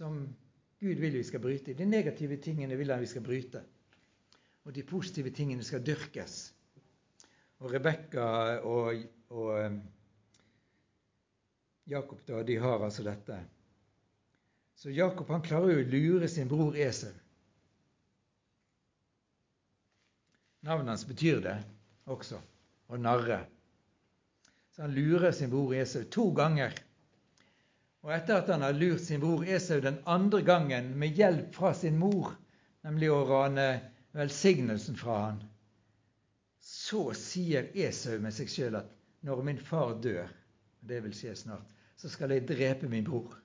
som 0.00 0.36
Gud 0.80 0.96
vil 0.96 1.12
vi 1.12 1.24
skal 1.24 1.42
bryte. 1.44 1.74
De 1.76 1.84
negative 1.84 2.38
tingene 2.40 2.76
vil 2.80 2.88
han 2.88 3.02
vi 3.02 3.08
skal 3.10 3.24
bryte. 3.24 3.60
Og 4.64 4.72
de 4.72 4.84
positive 4.86 5.32
tingene 5.36 5.64
skal 5.64 5.82
dyrkes. 5.84 6.54
Og 7.60 7.72
Rebekka 7.74 8.26
og, 8.64 9.02
og 9.36 9.80
Jakob 11.90 12.20
da, 12.26 12.42
de 12.46 12.56
har 12.56 12.84
altså 12.84 13.04
dette. 13.04 13.36
Så 14.80 14.92
Jakob 14.96 15.28
han 15.28 15.42
klarer 15.44 15.74
jo 15.74 15.82
å 15.82 15.90
lure 15.92 16.28
sin 16.30 16.48
bror 16.48 16.76
Esau. 16.78 17.12
Navnet 20.64 20.94
hans 20.94 21.04
betyr 21.08 21.42
det 21.44 21.56
også. 22.08 22.40
Å 22.90 22.98
narre. 23.00 23.42
Så 24.72 24.86
han 24.86 24.94
lurer 24.96 25.34
sin 25.36 25.52
bror 25.52 25.74
Esau 25.76 26.06
to 26.08 26.30
ganger. 26.36 26.72
Og 28.00 28.12
etter 28.16 28.40
at 28.40 28.48
han 28.48 28.64
har 28.64 28.76
lurt 28.76 29.04
sin 29.04 29.20
bror 29.20 29.44
Esau 29.44 29.82
den 29.84 30.00
andre 30.08 30.40
gangen 30.46 30.94
med 31.00 31.18
hjelp 31.18 31.52
fra 31.58 31.74
sin 31.76 31.98
mor, 32.00 32.32
nemlig 32.86 33.10
å 33.12 33.24
rane 33.28 33.66
velsignelsen 34.16 34.96
fra 34.96 35.18
han, 35.26 35.42
så 36.90 37.12
sier 37.14 37.70
Esau 37.78 38.18
med 38.22 38.34
seg 38.34 38.50
sjøl 38.50 38.80
at 38.80 38.88
når 39.26 39.42
min 39.46 39.60
far 39.62 39.92
dør, 40.02 40.26
og 40.80 40.88
det 40.90 40.98
vil 41.04 41.14
skje 41.14 41.36
snart, 41.38 41.68
så 42.00 42.08
skal 42.10 42.32
jeg 42.34 42.48
drepe 42.48 42.88
min 42.90 43.06
bror. 43.06 43.36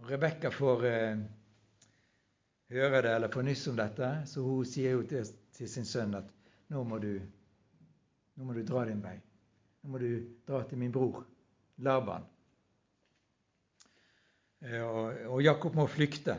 Og 0.00 0.08
Rebekka 0.10 0.50
får 0.50 0.86
eh, 0.88 1.20
høre 2.74 3.02
det 3.04 3.12
eller 3.12 3.30
få 3.30 3.44
nyss 3.46 3.68
om 3.70 3.78
dette, 3.78 4.08
så 4.26 4.42
hun 4.42 4.66
sier 4.66 4.96
jo 4.96 5.04
til, 5.06 5.28
til 5.54 5.70
sin 5.70 5.86
sønn 5.86 6.16
at 6.18 6.32
nå 6.72 6.82
må, 6.88 6.98
du, 6.98 7.12
nå 8.34 8.48
må 8.48 8.56
du 8.56 8.64
dra 8.66 8.86
din 8.88 9.02
vei. 9.04 9.14
Nå 9.82 9.92
må 9.92 10.00
du 10.02 10.08
dra 10.48 10.62
til 10.66 10.80
min 10.80 10.94
bror 10.94 11.22
Laban. 11.86 12.24
Eh, 14.64 15.28
og 15.28 15.38
Jakob 15.44 15.78
må 15.78 15.86
flykte. 15.90 16.34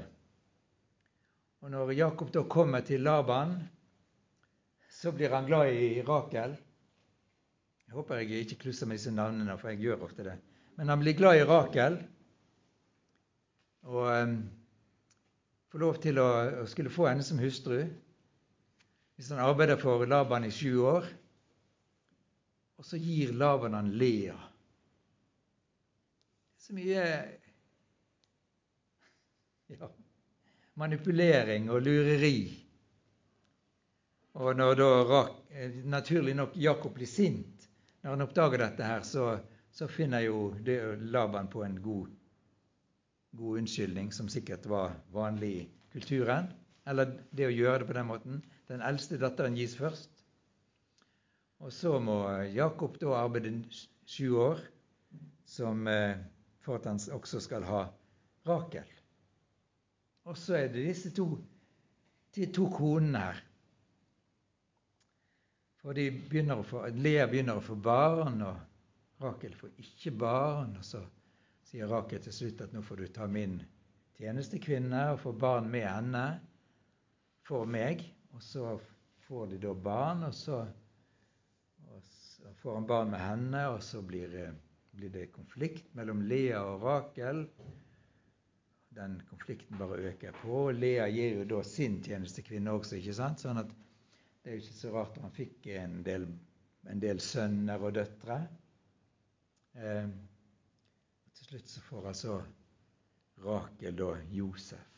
Og 1.63 1.71
Når 1.71 1.93
Jakob 1.95 2.34
da 2.36 2.43
kommer 2.49 2.84
til 2.84 3.06
Laban, 3.06 3.56
så 5.04 5.12
blir 5.12 5.30
han 5.30 5.46
glad 5.46 5.68
i 5.68 6.02
Rakel. 6.02 6.54
Jeg 7.88 7.92
håper 7.92 8.22
jeg 8.22 8.46
ikke 8.46 8.62
klusser 8.62 8.88
med 8.88 8.96
disse 8.96 9.12
navnene, 9.12 9.58
for 9.60 9.74
jeg 9.74 9.82
gjør 9.84 10.06
ofte 10.06 10.24
det. 10.24 10.38
Men 10.80 10.94
han 10.94 11.02
blir 11.02 11.18
glad 11.18 11.42
i 11.42 11.48
Rakel 11.50 11.98
og 13.84 14.08
um, 14.08 14.38
får 15.74 15.84
lov 15.84 16.00
til 16.06 16.24
å, 16.24 16.30
å, 16.62 16.70
skulle 16.72 16.94
få 16.94 17.10
henne 17.10 17.28
som 17.28 17.44
hustru. 17.44 17.82
Hvis 19.20 19.34
han 19.36 19.44
arbeider 19.44 19.76
for 19.82 20.08
Laban 20.08 20.48
i 20.48 20.56
sju 20.56 20.80
år. 20.88 21.12
Og 22.80 22.88
så 22.88 22.96
gir 22.96 23.36
Laban 23.36 23.76
han 23.76 23.92
Lea. 24.00 24.39
Så 26.63 26.80
mye 26.80 27.04
ja. 29.68 29.96
Manipulering 30.80 31.68
og 31.68 31.84
lureri. 31.84 32.62
Og 34.34 34.56
når 34.58 34.80
da 34.80 35.22
naturlig 35.86 36.34
nok 36.38 36.56
Jakob 36.58 36.96
blir 36.98 37.10
sint 37.10 37.67
når 38.04 38.15
han 38.15 38.26
oppdager 38.26 38.60
dette, 38.60 38.84
her, 38.84 39.04
så, 39.08 39.28
så 39.72 39.88
finner 39.88 40.26
jo 40.26 40.50
det 40.65 40.80
Laban 41.13 41.48
på 41.48 41.62
en 41.63 41.78
god, 41.82 42.10
god 43.39 43.60
unnskyldning, 43.62 44.10
som 44.12 44.28
sikkert 44.28 44.65
var 44.67 44.98
vanlig 45.15 45.52
i 45.62 45.62
kulturen. 45.93 46.50
Eller 46.84 47.13
det 47.32 47.48
å 47.48 47.54
gjøre 47.54 47.84
det 47.84 47.88
på 47.88 47.96
den 47.96 48.10
måten. 48.10 48.41
Den 48.67 48.84
eldste 48.84 49.22
datteren 49.22 49.56
gis 49.56 49.78
først. 49.80 50.26
Og 51.63 51.72
så 51.72 51.96
må 52.04 52.17
Jakob 52.52 53.00
da 53.00 53.15
arbeide 53.22 53.54
sju 54.04 54.36
år 54.50 54.60
som, 55.48 55.88
eh, 55.88 56.19
for 56.60 56.82
at 56.82 56.89
han 56.91 57.00
også 57.15 57.39
skal 57.39 57.63
ha 57.63 57.86
Rakel. 58.43 58.89
Og 60.28 60.36
så 60.38 60.58
er 60.60 60.67
det 60.74 60.84
disse 60.89 61.13
to, 61.15 61.38
de 62.36 62.52
to 62.52 62.67
konene 62.74 63.24
her. 63.30 63.43
For 65.84 65.98
de 65.98 66.06
begynner 66.15 66.62
å 66.62 66.63
få, 66.63 66.86
Lea 66.96 67.26
begynner 67.28 67.60
å 67.60 67.63
få 67.63 67.76
barn, 67.76 68.39
og 68.48 69.24
Rakel 69.24 69.56
får 69.60 69.74
ikke 69.84 70.13
barn. 70.15 70.78
Og 70.80 70.88
så 70.88 71.02
sier 71.67 71.91
Rakel 71.91 72.24
til 72.24 72.36
slutt 72.36 72.63
at 72.63 72.72
nå 72.76 72.84
får 72.88 73.04
du 73.04 73.10
ta 73.17 73.28
min 73.28 73.58
tjenestekvinne 74.15 75.10
og 75.12 75.19
få 75.26 75.34
barn 75.36 75.67
med 75.74 75.84
henne 75.89 76.24
for 77.43 77.67
meg. 77.67 78.06
Og 78.32 78.39
så 78.46 78.78
får 79.28 79.52
de 79.52 79.60
da 79.65 79.76
barn, 79.76 80.24
og 80.30 80.34
så, 80.38 80.63
og 81.91 82.08
så 82.08 82.56
får 82.63 82.80
han 82.80 82.88
barn 82.88 83.12
med 83.12 83.24
henne, 83.26 83.67
og 83.76 83.84
så 83.84 84.00
blir, 84.08 84.39
blir 84.96 85.12
det 85.12 85.34
konflikt 85.36 85.91
mellom 86.00 86.24
Lea 86.32 86.63
og 86.63 86.88
Rakel 86.88 87.43
den 88.93 89.22
konflikten 89.28 89.78
bare 89.78 90.13
øker 90.13 90.32
på. 90.39 90.69
Lea 90.72 91.08
gir 91.12 91.39
jo 91.41 91.46
da 91.58 91.63
sin 91.65 92.00
tjenestekvinne 92.06 92.72
også, 92.72 93.00
ikke 93.00 93.15
sant? 93.17 93.41
Sånn 93.43 93.60
at 93.60 93.72
det 94.43 94.51
er 94.51 94.58
jo 94.58 94.63
ikke 94.65 94.75
så 94.75 94.89
rart 94.91 95.17
han 95.23 95.32
fikk 95.32 95.67
en 95.71 96.01
del, 96.03 96.25
en 96.91 96.99
del 96.99 97.21
sønner 97.23 97.84
og 97.84 97.93
døtre. 97.95 98.41
Eh, 99.79 100.10
til 101.34 101.47
slutt 101.47 101.71
så 101.71 101.84
får 101.86 102.10
altså 102.12 102.34
Rakel 103.43 103.95
da 103.97 104.10
Josef. 104.36 104.89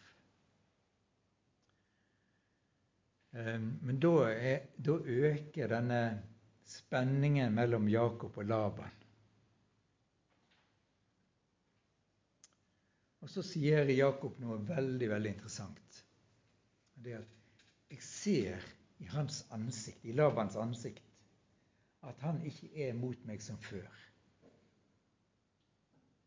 Eh, 3.38 3.60
men 3.62 4.02
da, 4.02 4.14
er, 4.34 4.66
da 4.82 4.98
øker 4.98 5.70
denne 5.76 6.02
spenningen 6.66 7.54
mellom 7.54 7.86
Jakob 7.90 8.38
og 8.42 8.50
Laban. 8.50 9.02
Og 13.22 13.30
så 13.30 13.46
sier 13.46 13.90
Jakob 13.94 14.42
noe 14.42 14.58
veldig, 14.66 15.12
veldig 15.14 15.36
interessant. 15.38 16.02
Det 16.98 17.14
er 17.14 17.22
at 17.22 17.94
jeg 17.94 18.02
ser 18.06 18.66
i 18.98 19.08
hans 19.12 19.46
ansikt, 19.56 20.06
i 20.06 20.14
Labans 20.16 20.56
ansikt, 20.56 21.04
at 22.06 22.22
han 22.22 22.42
ikke 22.46 22.70
er 22.88 22.94
mot 22.98 23.26
meg 23.28 23.42
som 23.44 23.58
før. 23.58 23.90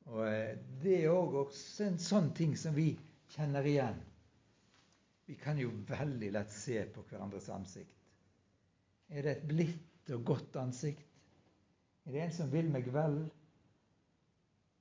Og 0.09 0.25
eh, 0.27 0.57
Det 0.83 1.03
er 1.05 1.13
også 1.13 1.87
en 1.87 1.99
sånn 2.03 2.33
ting 2.37 2.57
som 2.59 2.77
vi 2.77 2.91
kjenner 3.35 3.67
igjen. 3.67 3.99
Vi 5.29 5.37
kan 5.37 5.59
jo 5.61 5.71
veldig 5.89 6.31
lett 6.33 6.53
se 6.55 6.81
på 6.95 7.05
hverandres 7.11 7.51
ansikt. 7.53 7.93
Er 9.13 9.25
det 9.25 9.35
et 9.37 9.49
blidt 9.49 10.13
og 10.17 10.25
godt 10.31 10.57
ansikt? 10.61 11.05
Er 12.09 12.15
det 12.15 12.23
en 12.25 12.33
som 12.33 12.53
vil 12.53 12.71
meg 12.73 12.89
vel? 12.93 13.19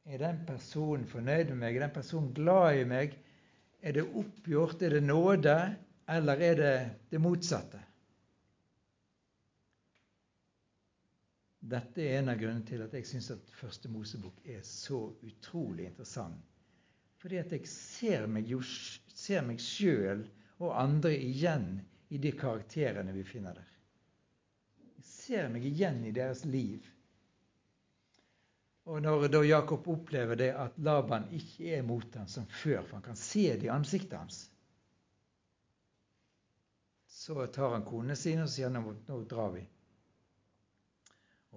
Er 0.08 0.21
den 0.23 0.39
personen 0.47 1.04
fornøyd 1.08 1.52
med 1.52 1.60
meg? 1.65 1.76
Er 1.76 1.84
den 1.88 1.95
personen 1.95 2.32
glad 2.36 2.80
i 2.80 2.86
meg? 2.88 3.17
Er 3.84 3.97
det 3.97 4.06
oppgjort? 4.08 4.82
Er 4.82 4.95
det 4.95 5.04
nåde? 5.04 5.58
Eller 6.08 6.38
er 6.38 6.56
det 6.56 6.74
det 7.10 7.20
motsatte? 7.20 7.82
Dette 11.67 12.02
er 12.02 12.22
en 12.22 12.32
av 12.32 12.38
grunnene 12.39 12.63
til 12.67 12.84
at 12.86 12.93
jeg 12.96 13.08
syns 13.10 13.32
at 13.34 13.50
Første 13.60 13.91
Mosebok 13.91 14.39
er 14.48 14.62
så 14.63 15.02
utrolig 15.28 15.89
interessant. 15.89 16.39
Fordi 17.20 17.41
at 17.41 17.52
jeg 17.52 17.67
ser 17.67 18.28
meg 18.32 18.48
jo 18.48 18.62
ser 18.63 19.43
meg 19.43 19.60
sjøl 19.60 20.24
og 20.62 20.76
andre 20.80 21.12
igjen 21.17 21.82
i 22.13 22.22
de 22.24 22.32
karakterene 22.39 23.12
vi 23.12 23.26
finner 23.28 23.58
der. 23.58 23.72
Jeg 24.96 25.08
ser 25.10 25.50
meg 25.52 25.65
igjen 25.67 26.06
i 26.08 26.13
deres 26.15 26.46
liv. 26.48 26.86
Og 28.88 29.02
når 29.04 29.28
da 29.34 29.41
Jakob 29.43 29.89
opplever 29.91 30.39
det 30.39 30.54
at 30.56 30.78
Laban 30.80 31.28
ikke 31.36 31.74
er 31.76 31.84
mot 31.84 32.15
ham 32.15 32.30
som 32.32 32.46
før, 32.48 32.86
for 32.86 32.96
han 32.96 33.10
kan 33.10 33.20
se 33.20 33.50
det 33.58 33.67
i 33.67 33.74
ansiktet 33.74 34.15
hans, 34.15 34.46
så 37.28 37.48
tar 37.48 37.70
han 37.70 37.84
konene 37.84 38.16
sine 38.16 38.46
og 38.46 38.52
sier 38.52 38.70
nå, 38.72 38.80
nå 39.04 39.16
drar 39.28 39.50
vi. 39.52 39.62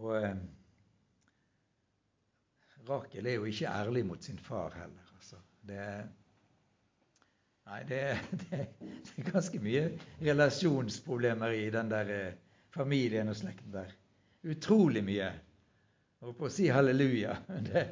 Og 0.00 0.14
eh, 0.18 0.40
Rakel 2.88 3.28
er 3.30 3.37
jo 3.37 3.46
ikke 3.46 3.70
ærlig 3.70 4.02
mot 4.09 4.24
sin 4.26 4.40
far 4.42 4.74
heller. 4.74 5.12
Altså. 5.14 5.38
Det, 5.68 5.85
nei, 7.70 7.78
det, 7.87 8.00
det, 8.40 8.59
det, 8.80 9.14
er 9.14 9.28
ganske 9.28 9.61
mye 9.62 9.85
relasjonsproblemer 10.18 11.54
i 11.61 11.68
den 11.70 11.92
der 11.92 12.11
eh, 12.16 12.40
familien 12.74 13.30
og 13.30 13.38
slekten 13.38 13.70
der. 13.76 13.94
Utrolig 14.50 15.04
mye. 15.06 15.28
Og 16.26 16.35
på 16.35 16.48
å 16.48 16.52
si 16.52 16.66
halleluja. 16.66 17.37
Det 17.70 17.87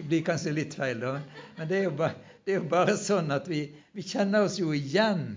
blir 0.00 0.24
kanskje 0.24 0.56
litt 0.56 0.78
feil, 0.80 1.04
da. 1.04 1.18
Men 1.58 1.68
det 1.68 1.76
er 1.82 1.84
jo 1.90 1.92
bare, 2.00 2.32
er 2.48 2.56
jo 2.56 2.64
bare 2.72 2.96
sånn 2.98 3.28
at 3.36 3.52
vi, 3.52 3.66
vi, 3.92 4.02
kjenner 4.16 4.48
oss 4.48 4.56
jo 4.58 4.72
igjen. 4.72 5.36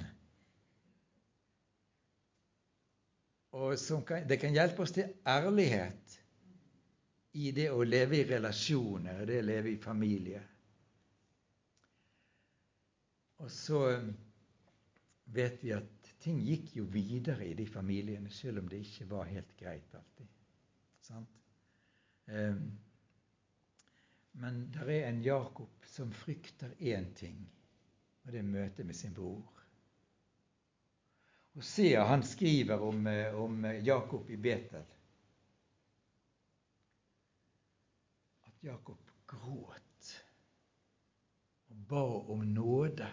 Og 3.52 3.76
kan, 4.08 4.28
det 4.28 4.40
kan 4.40 4.54
hjelpe 4.56 4.86
oss 4.86 4.94
til 4.96 5.12
ærlighet 5.28 6.18
i 7.34 7.52
det 7.56 7.68
å 7.72 7.84
leve 7.84 8.22
i 8.22 8.28
relasjoner, 8.28 9.26
det 9.28 9.40
å 9.42 9.48
leve 9.48 9.72
i 9.74 9.80
familie. 9.80 10.42
Og 13.42 13.52
så 13.52 13.82
vet 15.36 15.64
vi 15.64 15.74
at 15.76 16.12
ting 16.22 16.40
gikk 16.46 16.76
jo 16.78 16.86
videre 16.92 17.48
i 17.48 17.56
de 17.58 17.66
familiene, 17.68 18.30
selv 18.32 18.62
om 18.62 18.70
det 18.70 18.84
ikke 18.86 19.10
var 19.10 19.30
helt 19.32 19.56
greit 19.60 19.96
alltid. 19.98 20.28
Sant? 21.02 21.40
Ehm, 22.32 22.68
men 24.40 24.62
det 24.72 24.86
er 24.86 25.08
en 25.10 25.24
Jakob 25.26 25.88
som 25.92 26.12
frykter 26.14 26.76
én 26.80 27.10
ting, 27.18 27.42
og 28.24 28.32
det 28.32 28.40
er 28.40 28.48
møtet 28.48 28.86
med 28.86 28.96
sin 28.96 29.16
bror. 29.16 29.61
Og 31.56 31.64
Sea 31.68 32.04
han 32.08 32.24
skriver 32.24 32.80
om, 32.80 33.08
eh, 33.08 33.36
om 33.36 33.66
Jakob 33.84 34.30
i 34.30 34.38
Betel 34.38 34.86
at 38.48 38.64
Jakob 38.64 39.12
gråt 39.28 40.14
og 41.72 41.76
ba 41.90 42.06
om 42.32 42.40
nåde. 42.40 43.08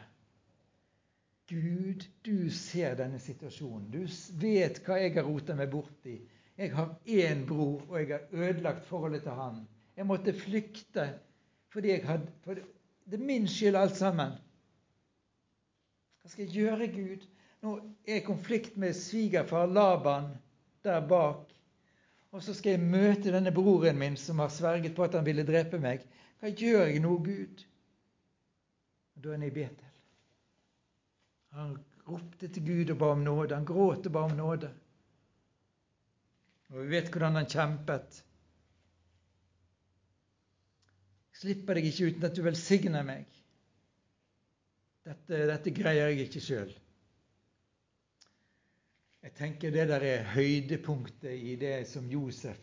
Gud, 1.49 2.05
du 2.23 2.51
ser 2.51 2.95
denne 2.99 3.19
situasjonen. 3.19 3.89
Du 3.91 4.03
vet 4.43 4.83
hva 4.85 4.99
jeg 5.01 5.15
har 5.15 5.25
rota 5.25 5.55
meg 5.57 5.71
bort 5.73 6.07
i. 6.07 6.19
Jeg 6.59 6.75
har 6.75 6.91
én 7.07 7.47
bror, 7.47 7.85
og 7.89 8.01
jeg 8.01 8.11
har 8.11 8.27
ødelagt 8.33 8.85
forholdet 8.87 9.23
til 9.23 9.39
han. 9.39 9.63
Jeg 9.97 10.07
måtte 10.07 10.35
flykte 10.35 11.09
fordi 11.73 11.89
jeg 11.89 12.07
hadde 12.07 12.33
for 12.45 12.55
Det 13.09 13.17
er 13.17 13.25
min 13.25 13.47
skyld, 13.49 13.77
alt 13.77 13.97
sammen. 13.97 14.35
Hva 16.21 16.29
skal 16.29 16.45
jeg 16.45 16.55
gjøre, 16.55 16.89
Gud? 16.93 17.25
Nå 17.65 17.75
er 18.07 18.19
jeg 18.19 18.27
konflikt 18.27 18.77
med 18.79 18.97
svigerfar 18.97 19.67
Laban 19.67 20.31
der 20.87 21.01
bak. 21.09 21.49
Og 22.31 22.43
så 22.45 22.55
skal 22.55 22.77
jeg 22.77 22.85
møte 22.85 23.33
denne 23.33 23.53
broren 23.55 23.99
min 23.99 24.17
som 24.21 24.39
har 24.43 24.53
sverget 24.53 24.95
på 24.95 25.07
at 25.07 25.17
han 25.17 25.27
ville 25.27 25.47
drepe 25.49 25.81
meg. 25.81 26.05
Hva 26.39 26.53
gjør 26.53 26.85
jeg 26.87 27.03
nå, 27.03 27.17
Gud? 27.25 27.65
Og 29.17 29.25
Da 29.25 29.33
er 29.33 29.39
han 29.39 29.47
i 29.49 29.51
Betel. 29.51 29.95
Han 31.57 31.79
ropte 32.07 32.49
til 32.49 32.67
Gud 32.67 32.93
og 32.95 32.99
ba 33.01 33.09
om 33.17 33.25
nåde. 33.25 33.57
Han 33.57 33.67
gråt 33.67 34.07
og 34.07 34.13
ba 34.13 34.27
om 34.29 34.37
nåde. 34.37 34.71
Og 36.69 36.83
vi 36.83 36.91
vet 36.93 37.09
hvordan 37.11 37.41
han 37.41 37.49
kjempet. 37.49 38.21
Jeg 41.33 41.41
slipper 41.43 41.79
deg 41.79 41.89
ikke 41.89 42.11
uten 42.13 42.29
at 42.29 42.37
du 42.37 42.43
velsigner 42.45 43.07
meg. 43.07 43.25
Dette, 45.09 45.47
dette 45.49 45.73
greier 45.73 46.13
jeg 46.13 46.29
ikke 46.29 46.45
sjøl. 46.45 46.77
Jeg 49.23 49.35
tenker 49.35 49.75
det 49.75 49.89
der 49.91 50.05
er 50.07 50.29
høydepunktet 50.35 51.35
i 51.35 51.57
det 51.59 51.83
som 51.91 52.07
Josef 52.11 52.61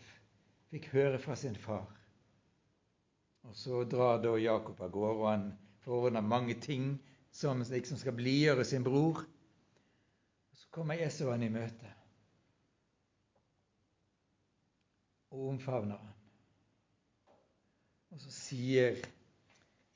fikk 0.72 0.88
høre 0.94 1.18
fra 1.20 1.36
sin 1.36 1.56
far. 1.56 1.90
Og 3.46 3.54
så 3.54 3.84
drar 3.84 4.22
da 4.24 4.32
Jakob 4.40 4.80
av 4.82 4.90
gårde, 4.90 5.18
og 5.20 5.28
han 5.30 5.50
forordner 5.84 6.24
mange 6.24 6.56
ting 6.60 6.96
som 7.30 7.60
liksom 7.62 8.00
skal 8.00 8.16
blidgjøre 8.16 8.64
sin 8.64 8.84
bror. 8.84 9.20
Og 10.50 10.58
så 10.62 10.72
kommer 10.74 11.04
Esau 11.06 11.30
han 11.30 11.44
i 11.46 11.52
møte. 11.52 11.96
og 15.36 15.48
omfavner 15.48 15.96
han. 15.96 16.14
Og 18.10 18.20
så 18.20 18.32
sier 18.32 19.00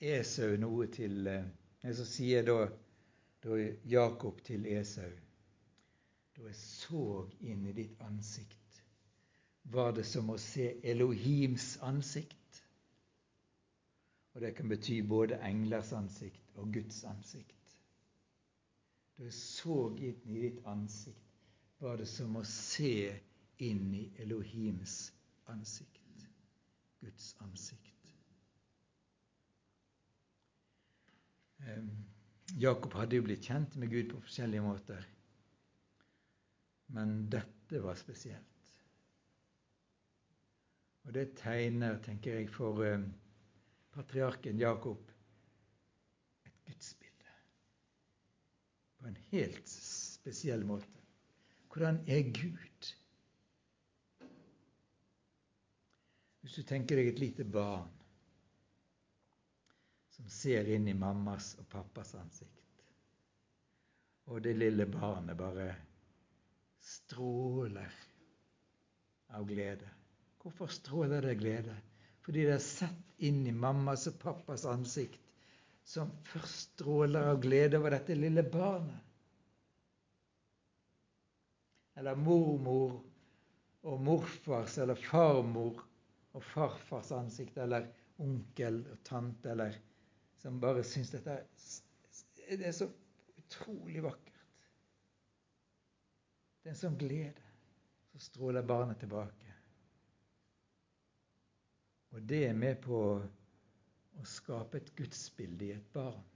Esau 0.00 0.56
noe 0.60 0.88
til 0.92 1.26
eh, 1.30 1.46
Så 1.96 2.04
sier 2.04 2.44
da, 2.44 2.66
da 3.44 3.56
Jakob 3.88 4.42
til 4.44 4.66
Esau 4.68 5.08
Da 6.40 6.48
jeg 6.48 6.57
så 6.57 7.05
inn 7.44 7.66
i 7.68 7.72
ditt 7.76 7.98
ansikt, 8.00 8.79
var 9.68 9.92
det 9.92 10.07
som 10.09 10.31
å 10.33 10.38
se 10.40 10.70
Elohims 10.88 11.74
ansikt. 11.85 12.61
Og 14.33 14.40
det 14.40 14.55
kan 14.57 14.72
bety 14.72 15.03
både 15.05 15.37
englers 15.44 15.92
ansikt 15.92 16.57
og 16.57 16.72
Guds 16.72 17.03
ansikt. 17.05 17.76
Da 19.18 19.29
jeg 19.29 19.37
så 19.37 19.76
inn 20.00 20.33
i 20.33 20.40
ditt 20.46 20.64
ansikt, 20.64 21.44
var 21.85 22.00
det 22.00 22.09
som 22.09 22.40
å 22.40 22.46
se 22.48 22.94
inn 23.61 23.92
i 24.00 24.07
Elohims 24.24 25.11
ansikt. 25.53 26.26
Guds 27.05 27.35
ansikt. 27.44 28.16
Jakob 32.61 32.96
hadde 32.96 33.20
jo 33.20 33.29
blitt 33.29 33.44
kjent 33.44 33.76
med 33.76 33.92
Gud 33.92 34.14
på 34.14 34.24
forskjellige 34.24 34.64
måter. 34.64 35.05
Men 36.94 37.31
dette 37.31 37.81
var 37.81 37.94
spesielt. 37.94 38.46
Og 41.07 41.14
det 41.16 41.31
tegner, 41.38 41.98
tenker 42.05 42.37
jeg, 42.40 42.50
for 42.53 42.83
eh, 42.85 43.05
patriarken 43.94 44.61
Jakob 44.61 45.11
et 46.46 46.57
gudsbilde. 46.66 47.37
På 48.98 49.09
en 49.09 49.18
helt 49.31 49.68
spesiell 49.70 50.66
måte. 50.66 50.87
Hvordan 51.70 52.03
er 52.11 52.26
Gud? 52.35 52.90
Hvis 56.40 56.57
du 56.59 56.62
tenker 56.66 56.98
deg 56.98 57.12
et 57.12 57.20
lite 57.22 57.44
barn 57.46 57.90
som 60.11 60.26
ser 60.33 60.66
inn 60.74 60.88
i 60.90 60.96
mammas 60.96 61.53
og 61.61 61.68
pappas 61.70 62.14
ansikt, 62.18 62.83
og 64.31 64.42
det 64.44 64.57
lille 64.59 64.87
barnet 64.90 65.38
bare 65.38 65.68
stråler 67.10 67.92
av 69.28 69.46
glede. 69.46 69.88
Hvorfor 70.42 70.66
stråler 70.66 71.22
det 71.22 71.34
glede? 71.34 71.74
Fordi 72.22 72.44
det 72.46 72.54
er 72.54 72.62
sett 72.62 73.24
inn 73.26 73.42
i 73.48 73.52
mammas 73.52 74.06
og 74.10 74.18
pappas 74.22 74.64
ansikt, 74.68 75.18
som 75.84 76.10
først 76.30 76.76
stråler 76.76 77.32
av 77.32 77.40
glede 77.42 77.80
over 77.80 77.96
dette 77.96 78.14
lille 78.14 78.44
barnet. 78.46 79.06
Eller 81.98 82.16
mormor 82.16 83.00
og 83.90 84.02
morfars 84.06 84.78
eller 84.78 85.00
farmor 85.10 85.82
og 86.36 86.44
farfars 86.52 87.10
ansikt, 87.16 87.58
eller 87.58 87.90
onkel 88.22 88.84
og 88.92 89.02
tante, 89.08 89.50
eller 89.50 89.74
som 90.40 90.60
bare 90.62 90.84
syns 90.86 91.10
dette 91.16 91.40
er, 91.40 92.60
er 92.60 92.76
så 92.76 92.86
utrolig 93.40 94.04
vakkert. 94.06 94.29
Det 96.60 96.70
er 96.70 96.74
en 96.74 96.80
sånn 96.82 96.98
glede. 97.00 97.46
Så 98.10 98.20
stråler 98.26 98.66
barnet 98.66 98.98
tilbake. 99.00 99.54
Og 102.10 102.24
det 102.26 102.42
er 102.48 102.56
med 102.58 102.80
på 102.82 102.98
å 104.20 104.26
skape 104.26 104.80
et 104.80 104.90
gudsbilde 104.98 105.68
i 105.68 105.74
et 105.76 105.92
barn. 105.94 106.26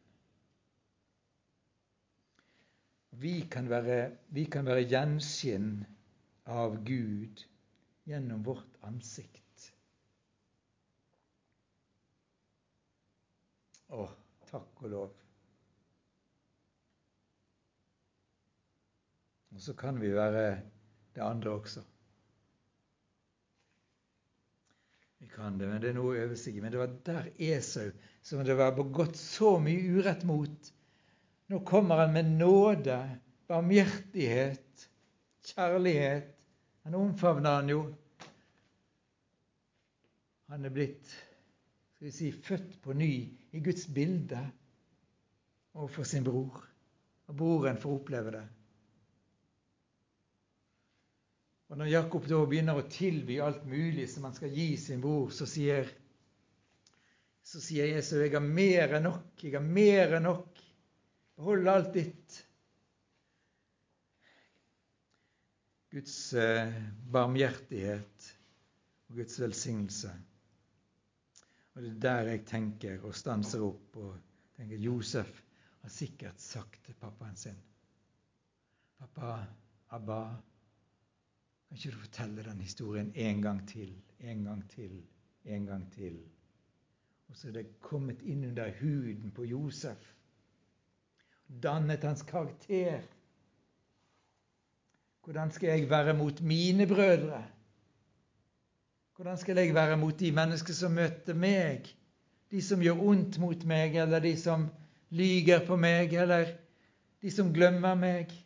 Vi 3.22 3.34
kan 3.50 3.68
være, 3.70 3.98
vi 4.34 4.46
kan 4.50 4.66
være 4.66 4.86
gjenskinn 4.90 5.84
av 6.50 6.80
Gud 6.86 7.44
gjennom 8.08 8.42
vårt 8.46 8.78
ansikt. 8.86 9.68
Å, 13.94 14.08
takk 14.50 14.82
og 14.82 14.90
lov. 14.90 15.12
Så 19.64 19.74
kan 19.78 20.00
vi 20.00 20.12
være 20.12 20.60
det 21.16 21.22
andre 21.24 21.50
også. 21.50 21.82
Vi 25.18 25.28
kan 25.32 25.58
det, 25.58 25.68
men 25.70 25.80
det 25.80 25.90
er 25.90 25.96
noe 25.96 26.12
å 26.12 26.22
øve 26.26 26.36
seg 26.36 26.58
i. 26.58 26.62
Men 26.62 26.74
det 26.74 26.80
var 26.82 26.96
der 27.06 27.30
Esau, 27.40 27.88
som 28.22 28.42
det 28.44 28.56
var 28.58 28.74
begått 28.76 29.16
så 29.16 29.56
mye 29.62 29.98
urett 29.98 30.24
mot 30.28 30.72
Nå 31.52 31.58
kommer 31.68 32.00
han 32.00 32.14
med 32.14 32.30
nåde, 32.40 32.96
barmhjertighet, 33.52 34.86
kjærlighet. 35.44 36.30
Han 36.86 36.96
omfavner 36.96 37.58
han 37.58 37.68
jo. 37.68 37.82
Han 40.48 40.64
er 40.64 40.72
blitt 40.72 41.12
skal 41.94 42.08
vi 42.08 42.12
si, 42.16 42.30
født 42.32 42.80
på 42.82 42.96
ny 42.96 43.10
i 43.52 43.60
Guds 43.64 43.86
bilde 43.92 44.40
overfor 45.74 46.08
sin 46.08 46.24
bror. 46.24 46.64
Og 47.28 47.36
broren 47.36 47.78
får 47.80 47.94
oppleve 48.00 48.32
det. 48.34 48.42
Og 51.72 51.78
Når 51.80 51.90
Jakob 51.90 52.26
da 52.28 52.40
begynner 52.46 52.78
å 52.78 52.88
tilby 52.92 53.38
alt 53.42 53.64
mulig 53.66 54.06
som 54.12 54.26
han 54.28 54.34
skal 54.36 54.52
gi 54.52 54.74
sin 54.78 55.00
bror, 55.02 55.30
så 55.32 55.46
sier, 55.48 55.88
så 57.44 57.60
sier 57.62 57.88
Jesu, 57.94 58.18
jeg 58.20 58.34
har 58.34 58.44
mer 58.44 58.98
enn 58.98 59.08
nok, 59.08 59.30
jeg 59.40 59.56
har 59.56 59.64
mer 59.64 60.18
enn 60.18 60.28
nok. 60.28 60.60
Behold 61.34 61.70
alt 61.72 61.90
ditt. 61.96 62.36
Guds 65.94 66.14
eh, 66.38 66.74
barmhjertighet 67.14 68.28
og 69.08 69.18
Guds 69.20 69.40
velsignelse. 69.40 70.12
Og 71.74 71.82
Det 71.82 71.90
er 71.90 72.00
der 72.04 72.30
jeg 72.32 72.44
tenker 72.50 73.06
og 73.06 73.16
stanser 73.18 73.62
opp 73.66 73.98
og 73.98 74.14
tenker 74.58 74.82
Josef 74.82 75.30
har 75.84 75.92
sikkert 75.92 76.40
sagt 76.40 76.84
til 76.86 76.96
pappaen 77.00 77.36
sin 77.36 77.56
Pappa, 78.98 79.36
Abba, 79.92 80.20
kan 81.74 81.90
ikke 81.90 81.96
du 81.96 82.00
fortelle 82.06 82.42
den 82.44 82.60
historien 82.60 83.12
en 83.14 83.42
gang 83.42 83.68
til, 83.68 83.94
en 84.20 84.44
gang 84.44 84.70
til, 84.70 85.02
en 85.44 85.66
gang 85.66 85.92
til? 85.92 86.18
Og 87.28 87.36
så 87.36 87.48
er 87.48 87.52
det 87.52 87.80
kommet 87.80 88.22
inn 88.22 88.44
under 88.46 88.70
huden 88.80 89.32
på 89.34 89.44
Josef, 89.44 89.98
dannet 91.62 92.04
hans 92.04 92.22
karakter. 92.22 93.02
Hvordan 95.24 95.50
skal 95.50 95.68
jeg 95.68 95.90
være 95.90 96.14
mot 96.14 96.40
mine 96.40 96.86
brødre? 96.86 97.42
Hvordan 99.16 99.38
skal 99.38 99.58
jeg 99.58 99.74
være 99.74 99.96
mot 99.96 100.20
de 100.20 100.32
mennesker 100.32 100.72
som 100.72 100.94
møter 100.94 101.34
meg? 101.34 101.90
De 102.50 102.62
som 102.62 102.82
gjør 102.82 103.02
ondt 103.02 103.38
mot 103.38 103.64
meg, 103.66 103.96
eller 103.96 104.20
de 104.20 104.36
som 104.38 104.68
lyger 105.10 105.66
på 105.66 105.76
meg, 105.76 106.14
eller 106.14 106.54
de 107.22 107.30
som 107.34 107.50
glemmer 107.54 107.98
meg? 107.98 108.43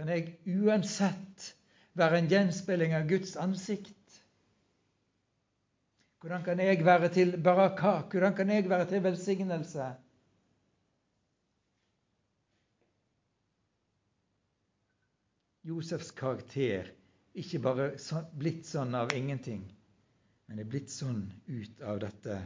Kan 0.00 0.08
jeg 0.08 0.38
uansett 0.64 1.50
være 2.00 2.22
en 2.22 2.28
gjenspeiling 2.30 2.94
av 2.96 3.08
Guds 3.10 3.34
ansikt. 3.36 3.96
Hvordan 6.20 6.44
kan 6.44 6.60
jeg 6.64 6.84
være 6.84 7.08
til 7.12 7.34
baraka? 7.44 7.98
Hvordan 8.08 8.36
kan 8.36 8.48
jeg 8.48 8.68
være 8.70 8.86
til 8.88 9.02
velsignelse? 9.04 9.88
Josefs 15.68 16.14
karakter 16.16 16.88
ikke 17.36 17.60
bare 17.60 17.90
blitt 18.40 18.64
sånn 18.66 18.96
av 18.96 19.12
ingenting, 19.12 19.66
men 20.48 20.62
er 20.62 20.68
blitt 20.68 20.88
sånn 20.90 21.26
ut 21.44 21.84
av 21.84 22.00
dette 22.06 22.38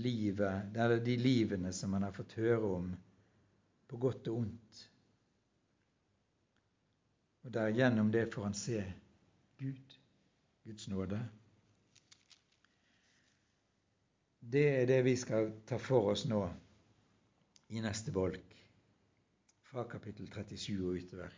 livet, 0.00 0.72
eller 0.72 1.04
de 1.04 1.18
livene 1.20 1.72
som 1.76 1.92
han 1.92 2.08
har 2.08 2.16
fått 2.16 2.38
høre 2.40 2.72
om, 2.80 2.88
på 3.90 4.00
godt 4.00 4.32
og 4.32 4.46
ondt. 4.46 4.86
Og 7.44 7.52
der 7.54 7.72
gjennom 7.72 8.10
det 8.12 8.26
får 8.34 8.48
han 8.48 8.56
se 8.56 8.80
Gud, 9.60 9.96
Guds 10.64 10.88
nåde. 10.88 11.20
Det 14.40 14.66
er 14.80 14.86
det 14.88 15.02
vi 15.04 15.14
skal 15.16 15.52
ta 15.68 15.78
for 15.80 16.12
oss 16.12 16.26
nå 16.28 16.40
i 17.70 17.82
neste 17.84 18.12
bolk, 18.12 18.56
fra 19.70 19.84
kapittel 19.88 20.28
37 20.32 20.80
og 20.80 20.98
utover. 20.98 21.36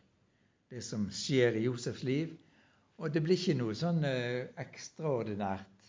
Det 0.72 0.80
som 0.84 1.08
skjer 1.12 1.58
i 1.58 1.66
Josefs 1.66 2.02
liv. 2.08 2.32
Og 3.02 3.10
det 3.12 3.22
blir 3.24 3.36
ikke 3.36 3.58
noe 3.58 3.74
sånn 3.76 4.04
eh, 4.06 4.52
ekstraordinært, 4.62 5.88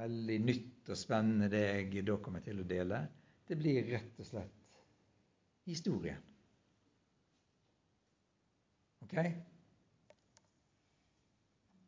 veldig 0.00 0.38
nytt 0.42 0.90
og 0.90 0.98
spennende 0.98 1.50
det 1.52 1.62
jeg 1.62 2.04
da 2.08 2.16
kommer 2.22 2.42
til 2.44 2.62
å 2.62 2.66
dele. 2.66 3.04
Det 3.46 3.58
blir 3.58 3.86
rett 3.90 4.18
og 4.22 4.26
slett 4.26 4.82
historien. 5.68 6.29
Okay 9.04 9.34